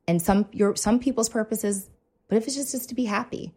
[0.06, 1.88] And some your some people's purposes,
[2.28, 3.54] but if it's just just to be happy,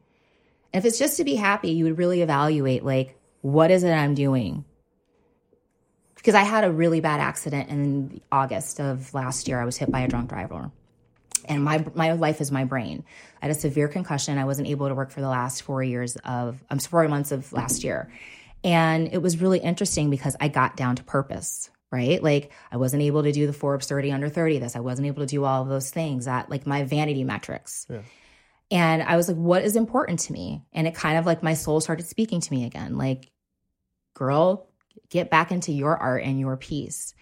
[0.73, 3.91] and if it's just to be happy, you would really evaluate like what is it
[3.91, 4.63] I'm doing.
[6.21, 9.60] Because I had a really bad accident in August of last year.
[9.60, 10.71] I was hit by a drunk driver
[11.45, 13.03] and my my life is my brain.
[13.41, 14.38] I had a severe concussion.
[14.38, 17.51] I wasn't able to work for the last four years of um four months of
[17.53, 18.12] last year,
[18.63, 21.69] and it was really interesting because I got down to purpose.
[21.91, 24.60] Right, like I wasn't able to do the Forbes thirty under thirty.
[24.60, 27.86] This I wasn't able to do all of those things that like my vanity metrics.
[28.69, 30.63] And I was like, what is important to me?
[30.71, 32.97] And it kind of like my soul started speaking to me again.
[32.97, 33.29] Like,
[34.13, 34.70] girl,
[35.10, 37.13] get back into your art and your piece.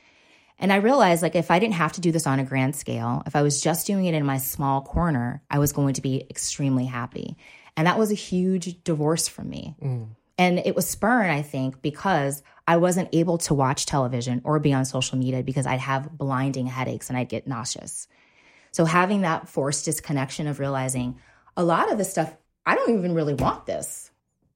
[0.60, 3.24] And I realized like if I didn't have to do this on a grand scale,
[3.26, 6.26] if I was just doing it in my small corner, I was going to be
[6.30, 7.38] extremely happy.
[7.78, 9.76] And that was a huge divorce from me.
[9.82, 10.08] Mm.
[10.38, 14.74] And it was spurned, I think, because I wasn't able to watch television or be
[14.74, 18.08] on social media because I'd have blinding headaches and I'd get nauseous.
[18.72, 21.20] So having that forced disconnection of realizing
[21.58, 24.09] a lot of this stuff, I don't even really want this.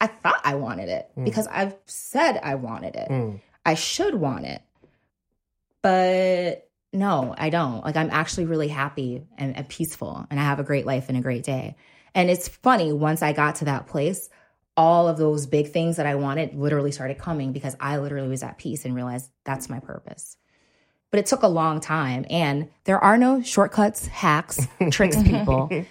[0.03, 1.23] I thought I wanted it mm.
[1.23, 3.07] because I've said I wanted it.
[3.09, 3.39] Mm.
[3.65, 4.61] I should want it.
[5.81, 7.85] But no, I don't.
[7.85, 11.17] Like I'm actually really happy and, and peaceful and I have a great life and
[11.17, 11.77] a great day.
[12.13, 14.29] And it's funny, once I got to that place,
[14.75, 18.43] all of those big things that I wanted literally started coming because I literally was
[18.43, 20.35] at peace and realized that's my purpose.
[21.11, 25.69] But it took a long time and there are no shortcuts, hacks, tricks, people.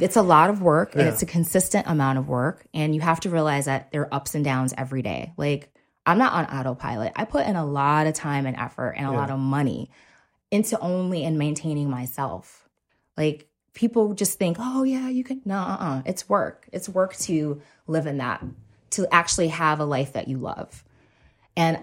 [0.00, 2.66] It's a lot of work and it's a consistent amount of work.
[2.74, 5.32] And you have to realize that there are ups and downs every day.
[5.36, 5.72] Like,
[6.04, 7.12] I'm not on autopilot.
[7.16, 9.90] I put in a lot of time and effort and a lot of money
[10.50, 12.68] into only and maintaining myself.
[13.16, 15.42] Like, people just think, oh, yeah, you can.
[15.44, 16.02] No, uh-uh.
[16.06, 16.68] it's work.
[16.72, 18.44] It's work to live in that,
[18.90, 20.84] to actually have a life that you love.
[21.56, 21.78] And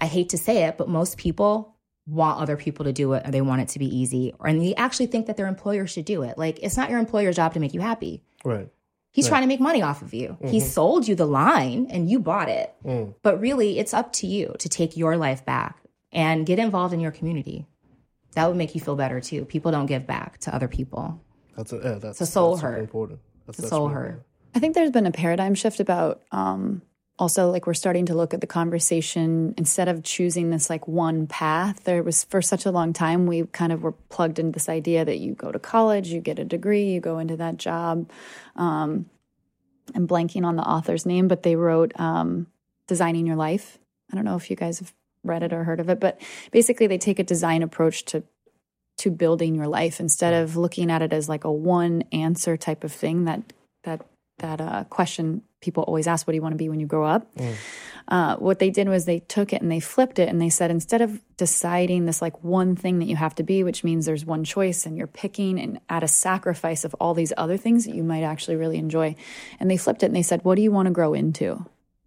[0.00, 1.75] I hate to say it, but most people
[2.06, 4.60] want other people to do it or they want it to be easy or and
[4.60, 6.38] they actually think that their employer should do it.
[6.38, 8.22] Like it's not your employer's job to make you happy.
[8.44, 8.68] Right.
[9.10, 10.36] He's trying to make money off of you.
[10.44, 12.74] He sold you the line and you bought it.
[13.22, 15.78] But really, it's up to you to take your life back
[16.12, 17.66] and get involved in your community.
[18.34, 19.46] That would make you feel better too.
[19.46, 21.18] People don't give back to other people.
[21.56, 22.78] That's a, yeah, that's a soul that's hurt.
[22.80, 23.20] important.
[23.46, 24.00] That's, It's a soul really hurt.
[24.08, 24.26] important.
[24.54, 26.82] I think there's been a paradigm shift about um,
[27.18, 31.26] also like we're starting to look at the conversation instead of choosing this like one
[31.26, 34.68] path there was for such a long time we kind of were plugged into this
[34.68, 38.10] idea that you go to college you get a degree you go into that job
[38.56, 39.06] um,
[39.94, 42.46] i'm blanking on the author's name but they wrote um,
[42.86, 43.78] designing your life.
[44.10, 44.92] I don't know if you guys have
[45.24, 46.20] read it or heard of it but
[46.52, 48.22] basically they take a design approach to
[48.98, 52.84] to building your life instead of looking at it as like a one answer type
[52.84, 53.52] of thing that
[53.82, 54.06] that
[54.38, 57.04] that uh, question people always ask, "What do you want to be when you grow
[57.04, 57.54] up?" Mm.
[58.08, 60.70] Uh, what they did was they took it and they flipped it and they said
[60.70, 64.24] instead of deciding this like one thing that you have to be, which means there's
[64.24, 67.94] one choice and you're picking and at a sacrifice of all these other things that
[67.94, 69.14] you might actually really enjoy,
[69.58, 71.64] and they flipped it and they said, "What do you want to grow into?"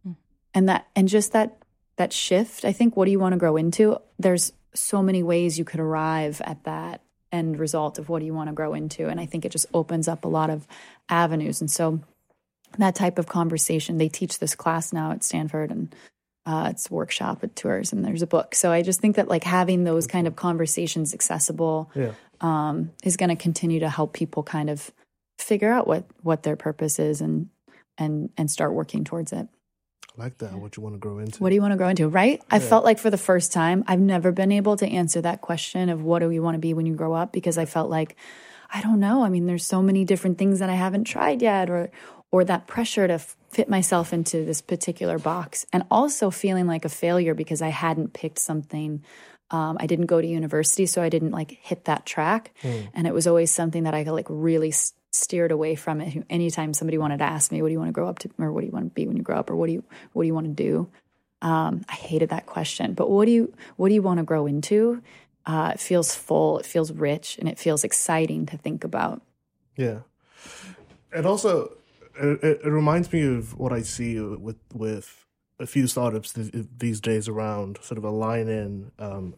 [0.07, 0.15] Mm.
[0.53, 1.57] And that and just that
[1.97, 3.97] that shift, I think, what do you want to grow into?
[4.17, 8.33] There's so many ways you could arrive at that end result of what do you
[8.33, 10.65] want to grow into and i think it just opens up a lot of
[11.09, 11.99] avenues and so
[12.77, 13.97] that type of conversation.
[13.97, 15.93] They teach this class now at Stanford and
[16.45, 18.55] uh, it's workshop at tours and there's a book.
[18.55, 22.13] So I just think that like having those kind of conversations accessible yeah.
[22.41, 24.91] um, is going to continue to help people kind of
[25.37, 27.49] figure out what what their purpose is and
[27.97, 29.47] and and start working towards it.
[30.17, 30.53] I like that.
[30.53, 31.41] What you want to grow into?
[31.41, 32.07] What do you want to grow into?
[32.07, 32.39] Right?
[32.39, 32.55] Yeah.
[32.55, 35.89] I felt like for the first time, I've never been able to answer that question
[35.89, 38.15] of what do you want to be when you grow up because I felt like
[38.73, 39.23] I don't know.
[39.23, 41.91] I mean, there's so many different things that I haven't tried yet or
[42.31, 46.89] or that pressure to fit myself into this particular box and also feeling like a
[46.89, 49.03] failure because I hadn't picked something.
[49.51, 52.51] Um, I didn't go to university, so I didn't like hit that track.
[52.61, 52.89] Mm.
[52.93, 54.71] And it was always something that I like really
[55.11, 56.23] steered away from it.
[56.29, 58.51] Anytime somebody wanted to ask me, what do you want to grow up to, or
[58.51, 60.21] what do you want to be when you grow up, or what do you, what
[60.21, 60.87] do you want to do?
[61.41, 64.45] Um, I hated that question, but what do you, what do you want to grow
[64.45, 65.01] into?
[65.47, 69.23] Uh, it feels full, it feels rich, and it feels exciting to think about.
[69.75, 70.01] Yeah.
[71.11, 71.71] And also,
[72.19, 75.25] it, it, reminds me of what I see with with
[75.59, 79.35] a few startups th- these days around sort of aligning um,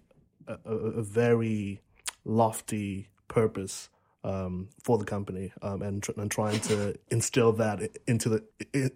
[0.48, 1.82] a, a, very
[2.26, 3.90] lofty purpose
[4.24, 8.92] um, for the company um, and, tr- and trying to instill that into the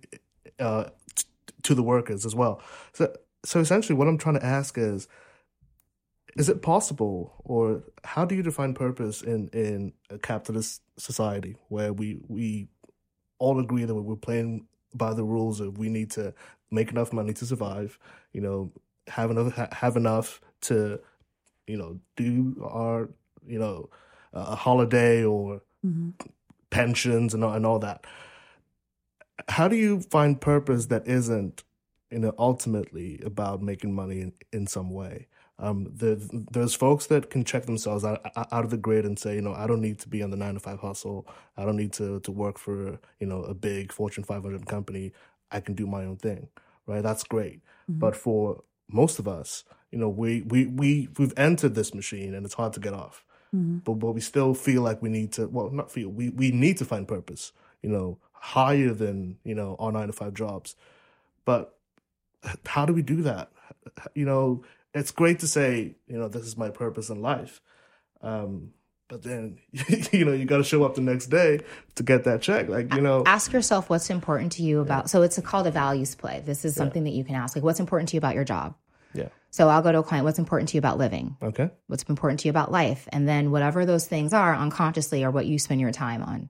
[0.59, 1.25] uh, t-
[1.63, 2.61] to the workers as well.
[2.93, 3.13] So,
[3.43, 5.07] so essentially, what I'm trying to ask is.
[6.37, 11.93] Is it possible, or how do you define purpose in, in a capitalist society where
[11.93, 12.67] we, we
[13.39, 16.33] all agree that we're playing by the rules of we need to
[16.71, 17.99] make enough money to survive,
[18.33, 18.71] you know,
[19.07, 20.99] have enough have enough to,
[21.67, 23.09] you know, do our,
[23.45, 23.89] you know,
[24.33, 26.09] a holiday or mm-hmm.
[26.69, 28.05] pensions and and all that.
[29.49, 31.63] How do you find purpose that isn't,
[32.09, 35.27] you know, ultimately about making money in, in some way?
[35.57, 39.35] Um, the, there's folks that can check themselves out, out of the grid and say,
[39.35, 41.27] you know, I don't need to be on the nine to five hustle.
[41.55, 45.13] I don't need to, to work for, you know, a big Fortune 500 company.
[45.51, 46.49] I can do my own thing,
[46.87, 47.01] right?
[47.01, 47.61] That's great.
[47.89, 47.99] Mm-hmm.
[47.99, 52.45] But for most of us, you know, we, we, we, we've entered this machine and
[52.45, 53.23] it's hard to get off.
[53.55, 53.77] Mm-hmm.
[53.79, 56.77] But, but we still feel like we need to, well, not feel, we, we need
[56.77, 60.75] to find purpose, you know, higher than, you know, our nine to five jobs.
[61.45, 61.77] But
[62.65, 63.51] how do we do that?
[64.13, 64.63] You know,
[64.95, 67.61] it's great to say, you know, this is my purpose in life.
[68.21, 68.71] Um,
[69.07, 69.59] but then,
[70.11, 71.59] you know, you got to show up the next day
[71.95, 72.69] to get that check.
[72.69, 75.03] Like, you know, ask yourself what's important to you about.
[75.03, 75.07] Yeah.
[75.07, 76.41] So it's a called a values play.
[76.43, 77.11] This is something yeah.
[77.11, 77.55] that you can ask.
[77.55, 78.73] Like, what's important to you about your job?
[79.13, 79.27] Yeah.
[79.51, 80.25] So I'll go to a client.
[80.25, 81.37] What's important to you about living?
[81.41, 81.69] Okay.
[81.87, 83.07] What's important to you about life?
[83.11, 86.49] And then whatever those things are, unconsciously, are what you spend your time on,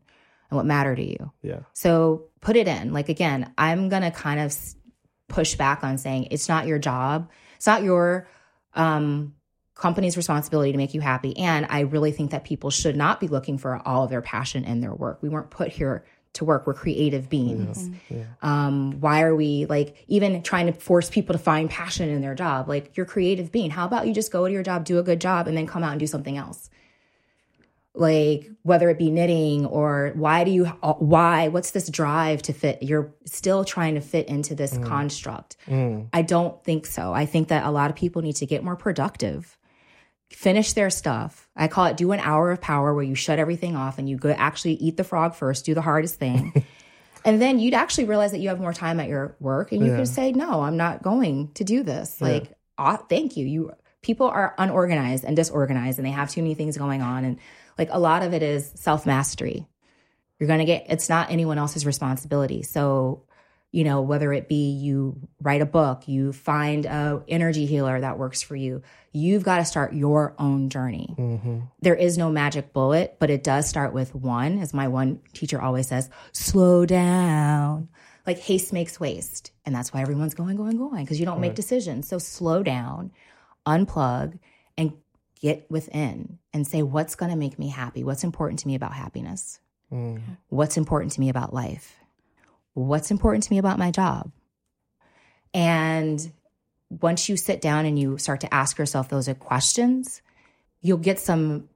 [0.49, 1.31] and what matter to you.
[1.41, 1.61] Yeah.
[1.73, 2.93] So put it in.
[2.93, 4.55] Like again, I'm gonna kind of
[5.27, 7.29] push back on saying it's not your job.
[7.55, 8.27] It's not your
[8.73, 9.35] um,
[9.75, 11.37] company's responsibility to make you happy.
[11.37, 14.63] And I really think that people should not be looking for all of their passion
[14.63, 15.21] in their work.
[15.21, 16.67] We weren't put here to work.
[16.67, 17.89] We're creative beings.
[18.09, 18.17] Yeah.
[18.17, 18.25] Yeah.
[18.41, 22.35] Um, why are we like even trying to force people to find passion in their
[22.35, 22.67] job?
[22.67, 23.71] Like you're creative being.
[23.71, 25.83] How about you just go to your job, do a good job, and then come
[25.83, 26.69] out and do something else?
[27.97, 32.81] Like whether it be knitting or why do you why what's this drive to fit
[32.83, 34.85] you're still trying to fit into this mm.
[34.85, 36.07] construct mm.
[36.13, 38.75] i don't think so i think that a lot of people need to get more
[38.75, 39.57] productive
[40.29, 43.75] finish their stuff i call it do an hour of power where you shut everything
[43.75, 46.65] off and you go actually eat the frog first do the hardest thing
[47.25, 49.91] and then you'd actually realize that you have more time at your work and you
[49.91, 49.97] yeah.
[49.97, 52.27] can say no i'm not going to do this yeah.
[52.27, 53.71] like oh, thank you you
[54.01, 57.39] people are unorganized and disorganized and they have too many things going on and
[57.77, 59.67] like a lot of it is self mastery.
[60.39, 62.61] You're going to get, it's not anyone else's responsibility.
[62.63, 63.23] So,
[63.71, 68.17] you know, whether it be you write a book, you find a energy healer that
[68.17, 71.13] works for you, you've got to start your own journey.
[71.17, 71.59] Mm-hmm.
[71.81, 75.61] There is no magic bullet, but it does start with one, as my one teacher
[75.61, 77.89] always says, slow down.
[78.27, 79.51] like haste makes waste.
[79.65, 82.07] And that's why everyone's going, going, going, because you don't make decisions.
[82.07, 83.11] So slow down,
[83.67, 84.39] unplug,
[85.45, 88.03] get within and say, what's going to make me happy?
[88.03, 89.59] What's important to me about happiness?
[90.49, 91.95] What's important to me about life?
[92.73, 94.31] What's important to me about my job?
[95.53, 96.31] And
[96.89, 100.23] once you sit down and you start to ask yourself those questions,
[100.81, 101.69] you'll get some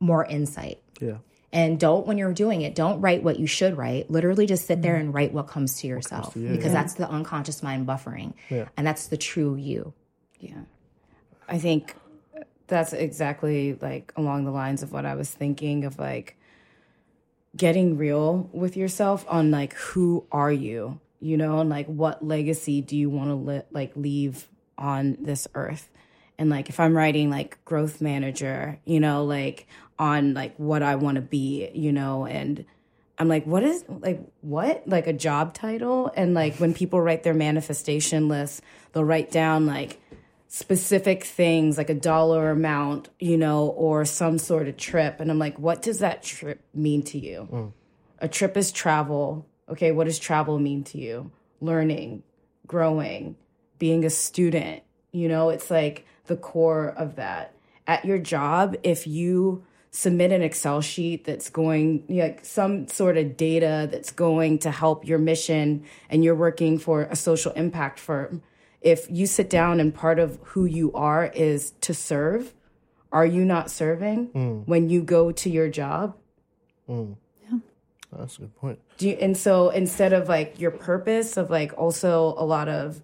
[0.00, 0.82] more insight.
[0.98, 1.18] Yeah.
[1.52, 4.10] And don't, when you're doing it, don't write what you should write.
[4.10, 5.00] Literally just sit there mm.
[5.00, 6.72] and write what comes to yourself to you, because yeah.
[6.72, 8.32] that's the unconscious mind buffering.
[8.50, 8.68] Yeah.
[8.76, 9.92] And that's the true you.
[10.40, 10.62] Yeah.
[11.46, 11.94] I think
[12.68, 16.36] that's exactly like along the lines of what I was thinking of like
[17.56, 22.80] getting real with yourself on like who are you, you know, and like what legacy
[22.80, 25.88] do you want to li- like leave on this earth?
[26.38, 29.66] And like if I'm writing like growth manager, you know, like
[29.98, 32.64] on like what I want to be, you know, and
[33.18, 34.86] I'm like, what is like what?
[34.86, 36.12] Like a job title?
[36.14, 38.62] And like when people write their manifestation list,
[38.92, 40.00] they'll write down like
[40.48, 45.20] specific things like a dollar amount, you know, or some sort of trip.
[45.20, 47.48] And I'm like, what does that trip mean to you?
[47.52, 47.72] Mm.
[48.20, 49.46] A trip is travel.
[49.68, 51.30] Okay, what does travel mean to you?
[51.60, 52.22] Learning,
[52.66, 53.36] growing,
[53.78, 54.82] being a student.
[55.12, 57.54] You know, it's like the core of that.
[57.86, 63.18] At your job, if you submit an Excel sheet that's going, you like some sort
[63.18, 67.98] of data that's going to help your mission and you're working for a social impact
[67.98, 68.42] firm,
[68.80, 72.54] if you sit down and part of who you are is to serve,
[73.10, 76.16] are you not serving when you go to your job?
[76.88, 77.58] Yeah.
[78.12, 78.78] That's a good point.
[78.98, 83.02] Do you, and so instead of like your purpose of like also a lot of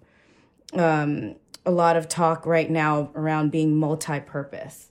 [0.73, 4.89] um a lot of talk right now around being multi-purpose.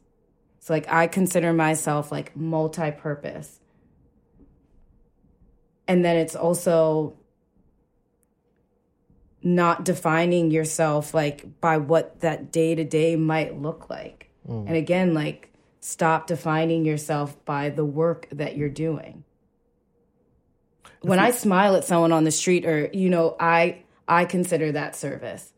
[0.59, 3.61] So like I consider myself like multi-purpose.
[5.87, 7.17] And then it's also
[9.45, 14.31] not defining yourself like by what that day to day might look like.
[14.49, 14.67] Mm.
[14.67, 19.23] And again, like stop defining yourself by the work that you're doing.
[21.03, 24.97] When I smile at someone on the street or you know, I I consider that
[24.97, 25.53] service.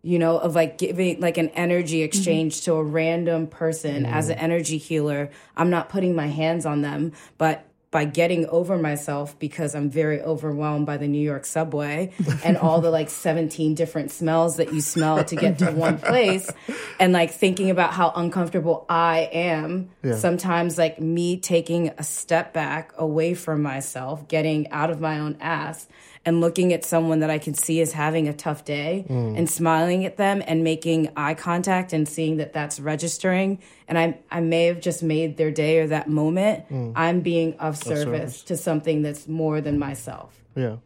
[0.00, 2.04] You know, of like giving like an energy mm-hmm.
[2.06, 4.42] exchange to a random person as an mm.
[4.42, 5.30] energy healer.
[5.56, 10.20] I'm not putting my hands on them, but by getting over myself because I'm very
[10.20, 12.12] overwhelmed by the New York subway
[12.44, 16.50] and all the like 17 different smells that you smell to get to one place
[16.98, 19.90] and like thinking about how uncomfortable I am.
[20.16, 25.36] Sometimes like me taking a step back away from myself, getting out of my own
[25.40, 25.86] ass
[26.26, 30.04] and looking at someone that I can see is having a tough day and smiling
[30.04, 34.66] at them and making eye contact and seeing that that's registering and I I may
[34.66, 36.64] have just made their day or that moment.
[36.96, 38.42] I'm being of service, service.
[38.44, 40.42] to something that's more than myself.
[40.54, 40.76] Yeah.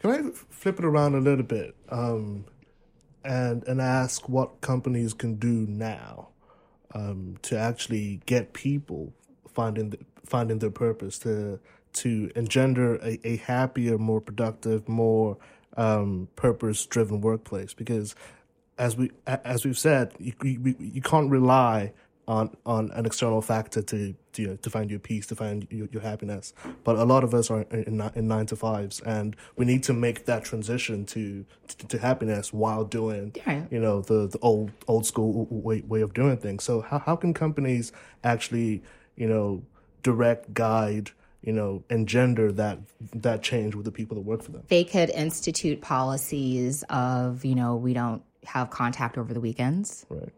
[0.00, 2.44] Can I flip it around a little bit um,
[3.24, 6.28] and and ask what companies can do now
[6.94, 9.12] um, to actually get people
[9.48, 11.58] finding the, finding their purpose to
[11.96, 15.36] to engender a, a happier, more productive, more
[15.76, 17.74] um, purpose driven workplace?
[17.74, 18.14] Because
[18.78, 21.92] as we as we've said, you you, you can't rely
[22.28, 25.66] on on an external factor to to, you know, to find your peace, to find
[25.70, 26.52] your, your happiness.
[26.84, 29.82] But a lot of us are in, in in nine to fives, and we need
[29.84, 33.66] to make that transition to to, to happiness while doing Right.
[33.70, 36.64] you know the the old old school way way of doing things.
[36.64, 37.92] So how how can companies
[38.24, 38.82] actually
[39.16, 39.62] you know
[40.02, 41.12] direct guide
[41.46, 42.80] you know engender that
[43.14, 44.64] that change with the people that work for them?
[44.68, 50.04] They could institute policies of, you know, we don't have contact over the weekends.
[50.10, 50.28] Right.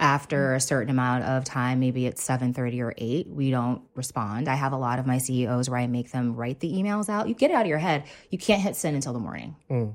[0.00, 4.48] after a certain amount of time maybe it's 7.30 or 8 we don't respond.
[4.48, 7.28] I have a lot of my ceos where i make them write the emails out.
[7.28, 8.02] You get it out of your head.
[8.30, 9.54] You can't hit send until the morning.
[9.70, 9.94] Mm.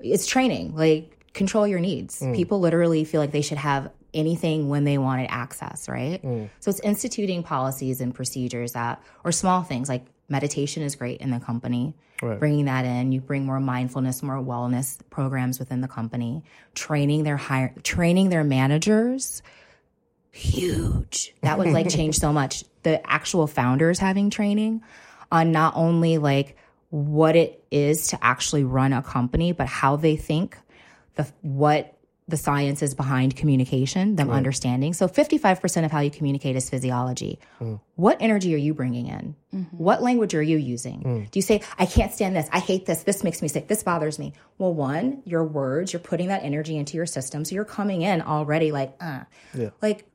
[0.00, 0.74] It's training.
[0.74, 2.20] Like control your needs.
[2.20, 2.34] Mm.
[2.34, 6.22] People literally feel like they should have anything when they wanted access right?
[6.22, 6.48] Mm.
[6.60, 11.30] So it's instituting policies and procedures that or small things like meditation is great in
[11.30, 11.94] the company.
[12.22, 12.38] Right.
[12.38, 16.44] bringing that in you bring more mindfulness more wellness programs within the company.
[16.74, 19.42] Training their hire training their managers
[20.34, 21.34] huge.
[21.42, 22.64] That would like change so much.
[22.82, 24.82] The actual founders having training
[25.30, 26.56] on not only like
[26.90, 30.56] what it is to actually run a company but how they think
[31.14, 31.93] the what
[32.26, 34.94] the science is behind communication them understanding.
[34.94, 37.38] So 55% of how you communicate is physiology.
[37.60, 37.80] Mm.
[37.96, 39.36] What energy are you bringing in?
[39.54, 39.76] Mm-hmm.
[39.76, 41.02] What language are you using?
[41.02, 41.30] Mm.
[41.30, 42.48] Do you say i can't stand this.
[42.50, 43.02] I hate this.
[43.02, 43.68] This makes me sick.
[43.68, 44.32] This bothers me.
[44.56, 48.22] Well one your words you're putting that energy into your system so you're coming in
[48.22, 49.24] already like uh.
[49.52, 49.70] Yeah.
[49.82, 50.06] like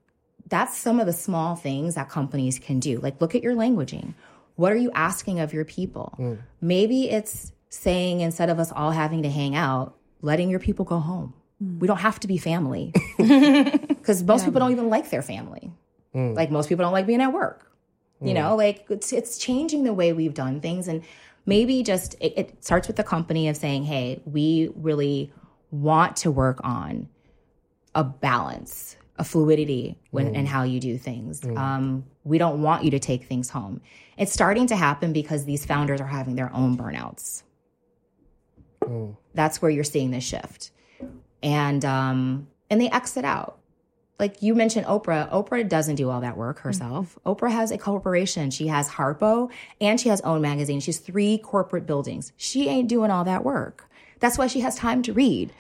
[0.47, 2.99] that's some of the small things that companies can do.
[2.99, 4.16] Like look at your languaging.
[4.55, 6.16] What are you asking of your people?
[6.18, 6.39] Mm.
[6.60, 10.97] Maybe it's saying instead of us all having to hang out, letting your people go
[10.97, 11.36] home.
[11.60, 15.72] We don't have to be family because most people don't even like their family.
[16.16, 16.36] Mm.
[16.36, 17.66] Like most people don't like being at work.
[18.22, 18.57] You know, mm.
[18.57, 21.03] like it's it's changing the way we've done things, and
[21.45, 25.32] maybe just it, it starts with the company of saying, "Hey, we really
[25.72, 27.07] want to work on
[27.95, 30.49] a balance, a fluidity when and mm.
[30.49, 31.45] how you do things.
[31.45, 33.82] Um, we don't want you to take things home.
[34.18, 37.43] It's starting to happen because these founders are having their own burnouts.
[39.34, 40.72] That's where you're seeing this shift,
[41.44, 43.58] and um, and they exit out.
[44.20, 45.32] Like you mentioned, Oprah.
[45.32, 47.18] Oprah doesn't do all that work herself.
[47.26, 48.52] Oprah has a corporation.
[48.52, 50.82] She has Harpo and she has own magazine.
[50.82, 52.34] She's three corporate buildings.
[52.36, 53.90] She ain't doing all that work.
[54.20, 55.54] That's why she has time to read.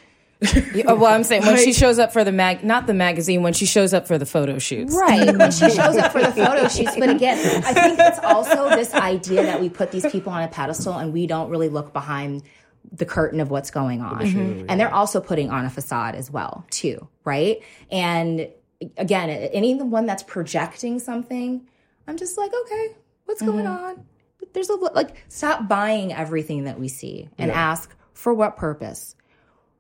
[0.73, 3.53] Yeah, well, I'm saying when she shows up for the mag, not the magazine, when
[3.53, 4.93] she shows up for the photo shoots.
[4.93, 5.35] Right.
[5.37, 6.95] When she shows up for the photo shoots.
[6.97, 10.47] But again, I think it's also this idea that we put these people on a
[10.47, 12.43] pedestal and we don't really look behind
[12.91, 14.21] the curtain of what's going on.
[14.21, 14.65] Mm-hmm.
[14.69, 17.61] And they're also putting on a facade as well, too, right?
[17.91, 18.49] And
[18.97, 21.67] again, anyone that's projecting something,
[22.07, 23.85] I'm just like, okay, what's going mm-hmm.
[23.85, 24.05] on?
[24.53, 29.15] There's a like stop buying everything that we see and ask for what purpose.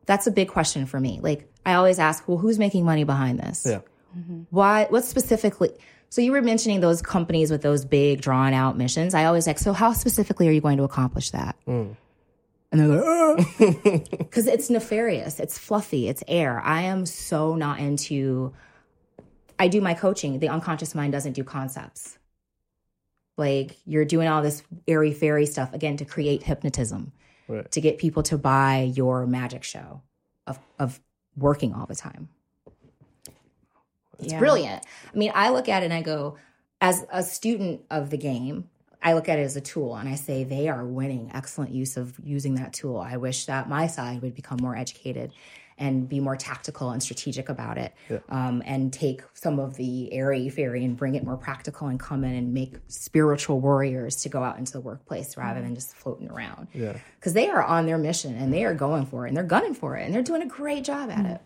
[0.05, 1.19] That's a big question for me.
[1.21, 3.65] Like I always ask, well, who's making money behind this?
[3.67, 3.81] Yeah.
[4.17, 4.41] Mm-hmm.
[4.49, 4.85] Why?
[4.89, 5.71] What specifically?
[6.09, 9.13] So you were mentioning those companies with those big drawn out missions.
[9.13, 11.55] I always like, so how specifically are you going to accomplish that?
[11.67, 11.95] Mm.
[12.71, 16.61] And they're like, because it's nefarious, it's fluffy, it's air.
[16.63, 18.53] I am so not into.
[19.57, 20.39] I do my coaching.
[20.39, 22.17] The unconscious mind doesn't do concepts.
[23.37, 27.11] Like you're doing all this airy fairy stuff again to create hypnotism,
[27.47, 27.69] Right.
[27.71, 30.01] to get people to buy your magic show
[30.45, 30.99] of of
[31.35, 32.29] working all the time.
[34.19, 34.85] It's brilliant.
[35.13, 36.35] I mean, I look at it and I go,
[36.81, 38.69] as a student of the game,
[39.01, 41.95] I look at it as a tool and I say they are winning excellent use
[41.97, 42.97] of using that tool.
[42.97, 45.31] I wish that my side would become more educated
[45.79, 47.95] and be more tactical and strategic about it
[48.27, 52.25] um, and take some of the airy fairy and bring it more practical and come
[52.25, 56.29] in and make spiritual warriors to go out into the workplace rather than just floating
[56.29, 56.67] around.
[56.73, 56.97] Yeah.
[57.17, 59.73] Because they are on their mission and they are going for it and they're gunning
[59.73, 61.41] for it and they're doing a great job at it.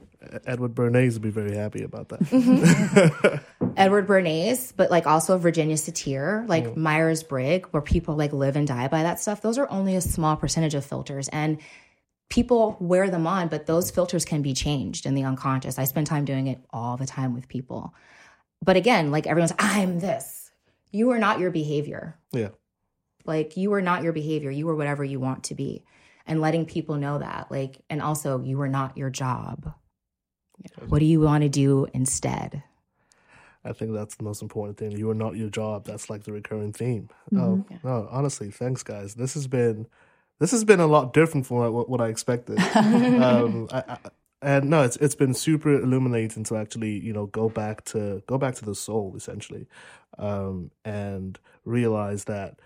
[0.46, 3.42] Edward Bernays would be very happy about that.
[3.78, 6.76] Edward Bernays, but like also Virginia Satir, like mm.
[6.76, 9.42] Myers Briggs, where people like live and die by that stuff.
[9.42, 11.60] Those are only a small percentage of filters, and
[12.30, 15.78] people wear them on, but those filters can be changed in the unconscious.
[15.78, 17.94] I spend time doing it all the time with people.
[18.64, 20.52] But again, like everyone's, I'm this.
[20.92, 22.18] You are not your behavior.
[22.32, 22.50] yeah.
[23.26, 24.52] Like you are not your behavior.
[24.52, 25.86] You are whatever you want to be.
[26.26, 27.52] And letting people know that.
[27.52, 29.74] Like, and also you are not your job.
[30.88, 32.64] What do you want to do instead?
[33.66, 34.92] I think that's the most important thing.
[34.92, 35.86] You are not your job.
[35.86, 37.10] That's like the recurring theme.
[37.32, 37.40] Mm-hmm.
[37.40, 39.16] Oh no, honestly, thanks guys.
[39.16, 39.88] This has been
[40.40, 42.60] this has been a lot different from what, what I expected.
[42.76, 43.98] um, I, I,
[44.42, 48.38] and no, it's it's been super illuminating to actually you know go back to go
[48.38, 49.68] back to the soul essentially,
[50.18, 52.60] um, and realize that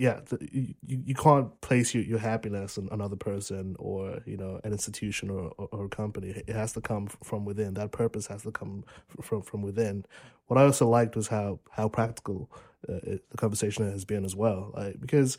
[0.00, 4.58] yeah, the, you, you can't place your, your happiness in another person or you know
[4.64, 6.30] an institution or, or, or a company.
[6.46, 7.74] It has to come from within.
[7.74, 8.84] That purpose has to come
[9.20, 10.06] from from within.
[10.46, 12.50] What I also liked was how how practical
[12.88, 14.72] uh, it, the conversation has been as well.
[14.74, 15.36] Like because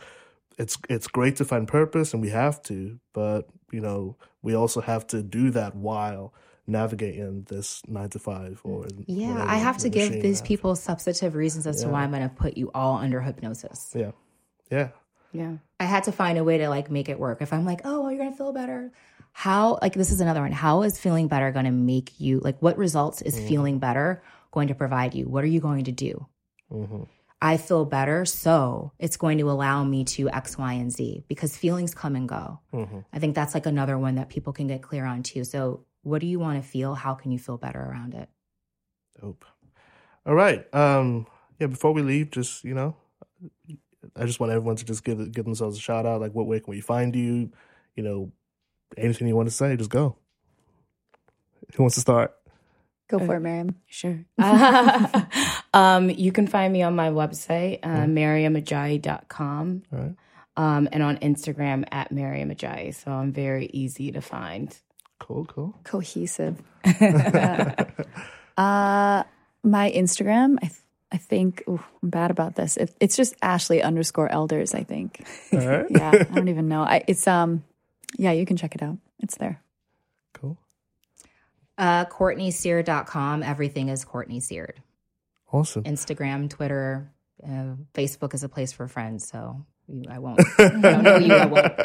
[0.59, 4.79] it's it's great to find purpose and we have to, but you know we also
[4.79, 6.35] have to do that while
[6.67, 11.33] navigating this nine to five or Yeah, whatever I have to give these people substantive
[11.33, 13.91] reasons as to why I'm going to put you all under hypnosis.
[13.95, 14.11] Yeah,
[14.71, 14.89] yeah.
[15.33, 15.57] Yeah.
[15.79, 17.41] I had to find a way to like make it work.
[17.41, 18.91] If I'm like, oh, well, you're going to feel better.
[19.33, 20.51] How, like, this is another one.
[20.51, 23.47] How is feeling better going to make you, like, what results is mm-hmm.
[23.47, 25.25] feeling better going to provide you?
[25.25, 26.27] What are you going to do?
[26.71, 27.03] Mm-hmm.
[27.41, 31.57] I feel better, so it's going to allow me to X, Y, and Z because
[31.57, 32.59] feelings come and go.
[32.71, 32.99] Mm-hmm.
[33.11, 35.43] I think that's like another one that people can get clear on too.
[35.43, 36.93] So, what do you want to feel?
[36.93, 38.29] How can you feel better around it?
[39.19, 39.45] Dope.
[40.25, 40.71] All right.
[40.73, 41.25] Um,
[41.57, 42.95] yeah, before we leave, just you know,
[44.15, 46.21] I just want everyone to just give give themselves a shout out.
[46.21, 47.51] Like, what way can we find you?
[47.95, 48.31] You know,
[48.97, 50.15] anything you want to say, just go.
[51.75, 52.35] Who wants to start?
[53.07, 53.75] Go for it, Miriam.
[53.87, 54.23] Sure.
[55.73, 60.15] um, you can find me on my website, uh, mariamajayi.com, All right.
[60.55, 62.95] um, and on Instagram at mariamajayi.
[62.95, 64.75] So I'm very easy to find.
[65.19, 65.45] Cool.
[65.45, 65.77] Cool.
[65.83, 66.61] Cohesive.
[66.85, 66.93] uh,
[69.63, 70.73] my Instagram, I, th-
[71.11, 72.77] I think, ooh, I'm bad about this.
[72.77, 75.25] It, it's just Ashley underscore elders, I think.
[75.51, 75.85] All right.
[75.89, 76.83] yeah, I don't even know.
[76.83, 77.63] I, it's, um,
[78.17, 78.97] yeah, you can check it out.
[79.19, 79.61] It's there.
[80.33, 80.57] Cool.
[81.77, 83.43] Uh, CourtneySeard.com.
[83.43, 84.81] Everything is Courtney Seared.
[85.51, 85.83] Awesome.
[85.83, 87.11] Instagram, Twitter,
[87.43, 90.39] Uh, Facebook is a place for friends, so you, I won't.
[90.59, 91.33] I don't know you.
[91.33, 91.79] I won't.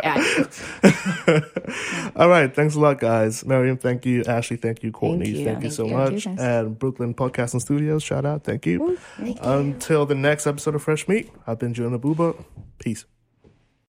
[2.17, 2.55] All right.
[2.55, 3.45] Thanks a lot, guys.
[3.45, 4.23] Miriam, thank you.
[4.25, 4.93] Ashley, thank you.
[4.93, 5.45] Courtney, you.
[5.45, 5.93] thank you Thank so you.
[5.97, 6.11] much.
[6.11, 6.45] Thank you, guys.
[6.67, 8.45] and Brooklyn Podcasting Studios, shout out.
[8.45, 8.99] Thank you.
[9.43, 12.45] Until the next episode of Fresh Meat, I've been Jonah Booba.
[12.79, 13.05] Peace.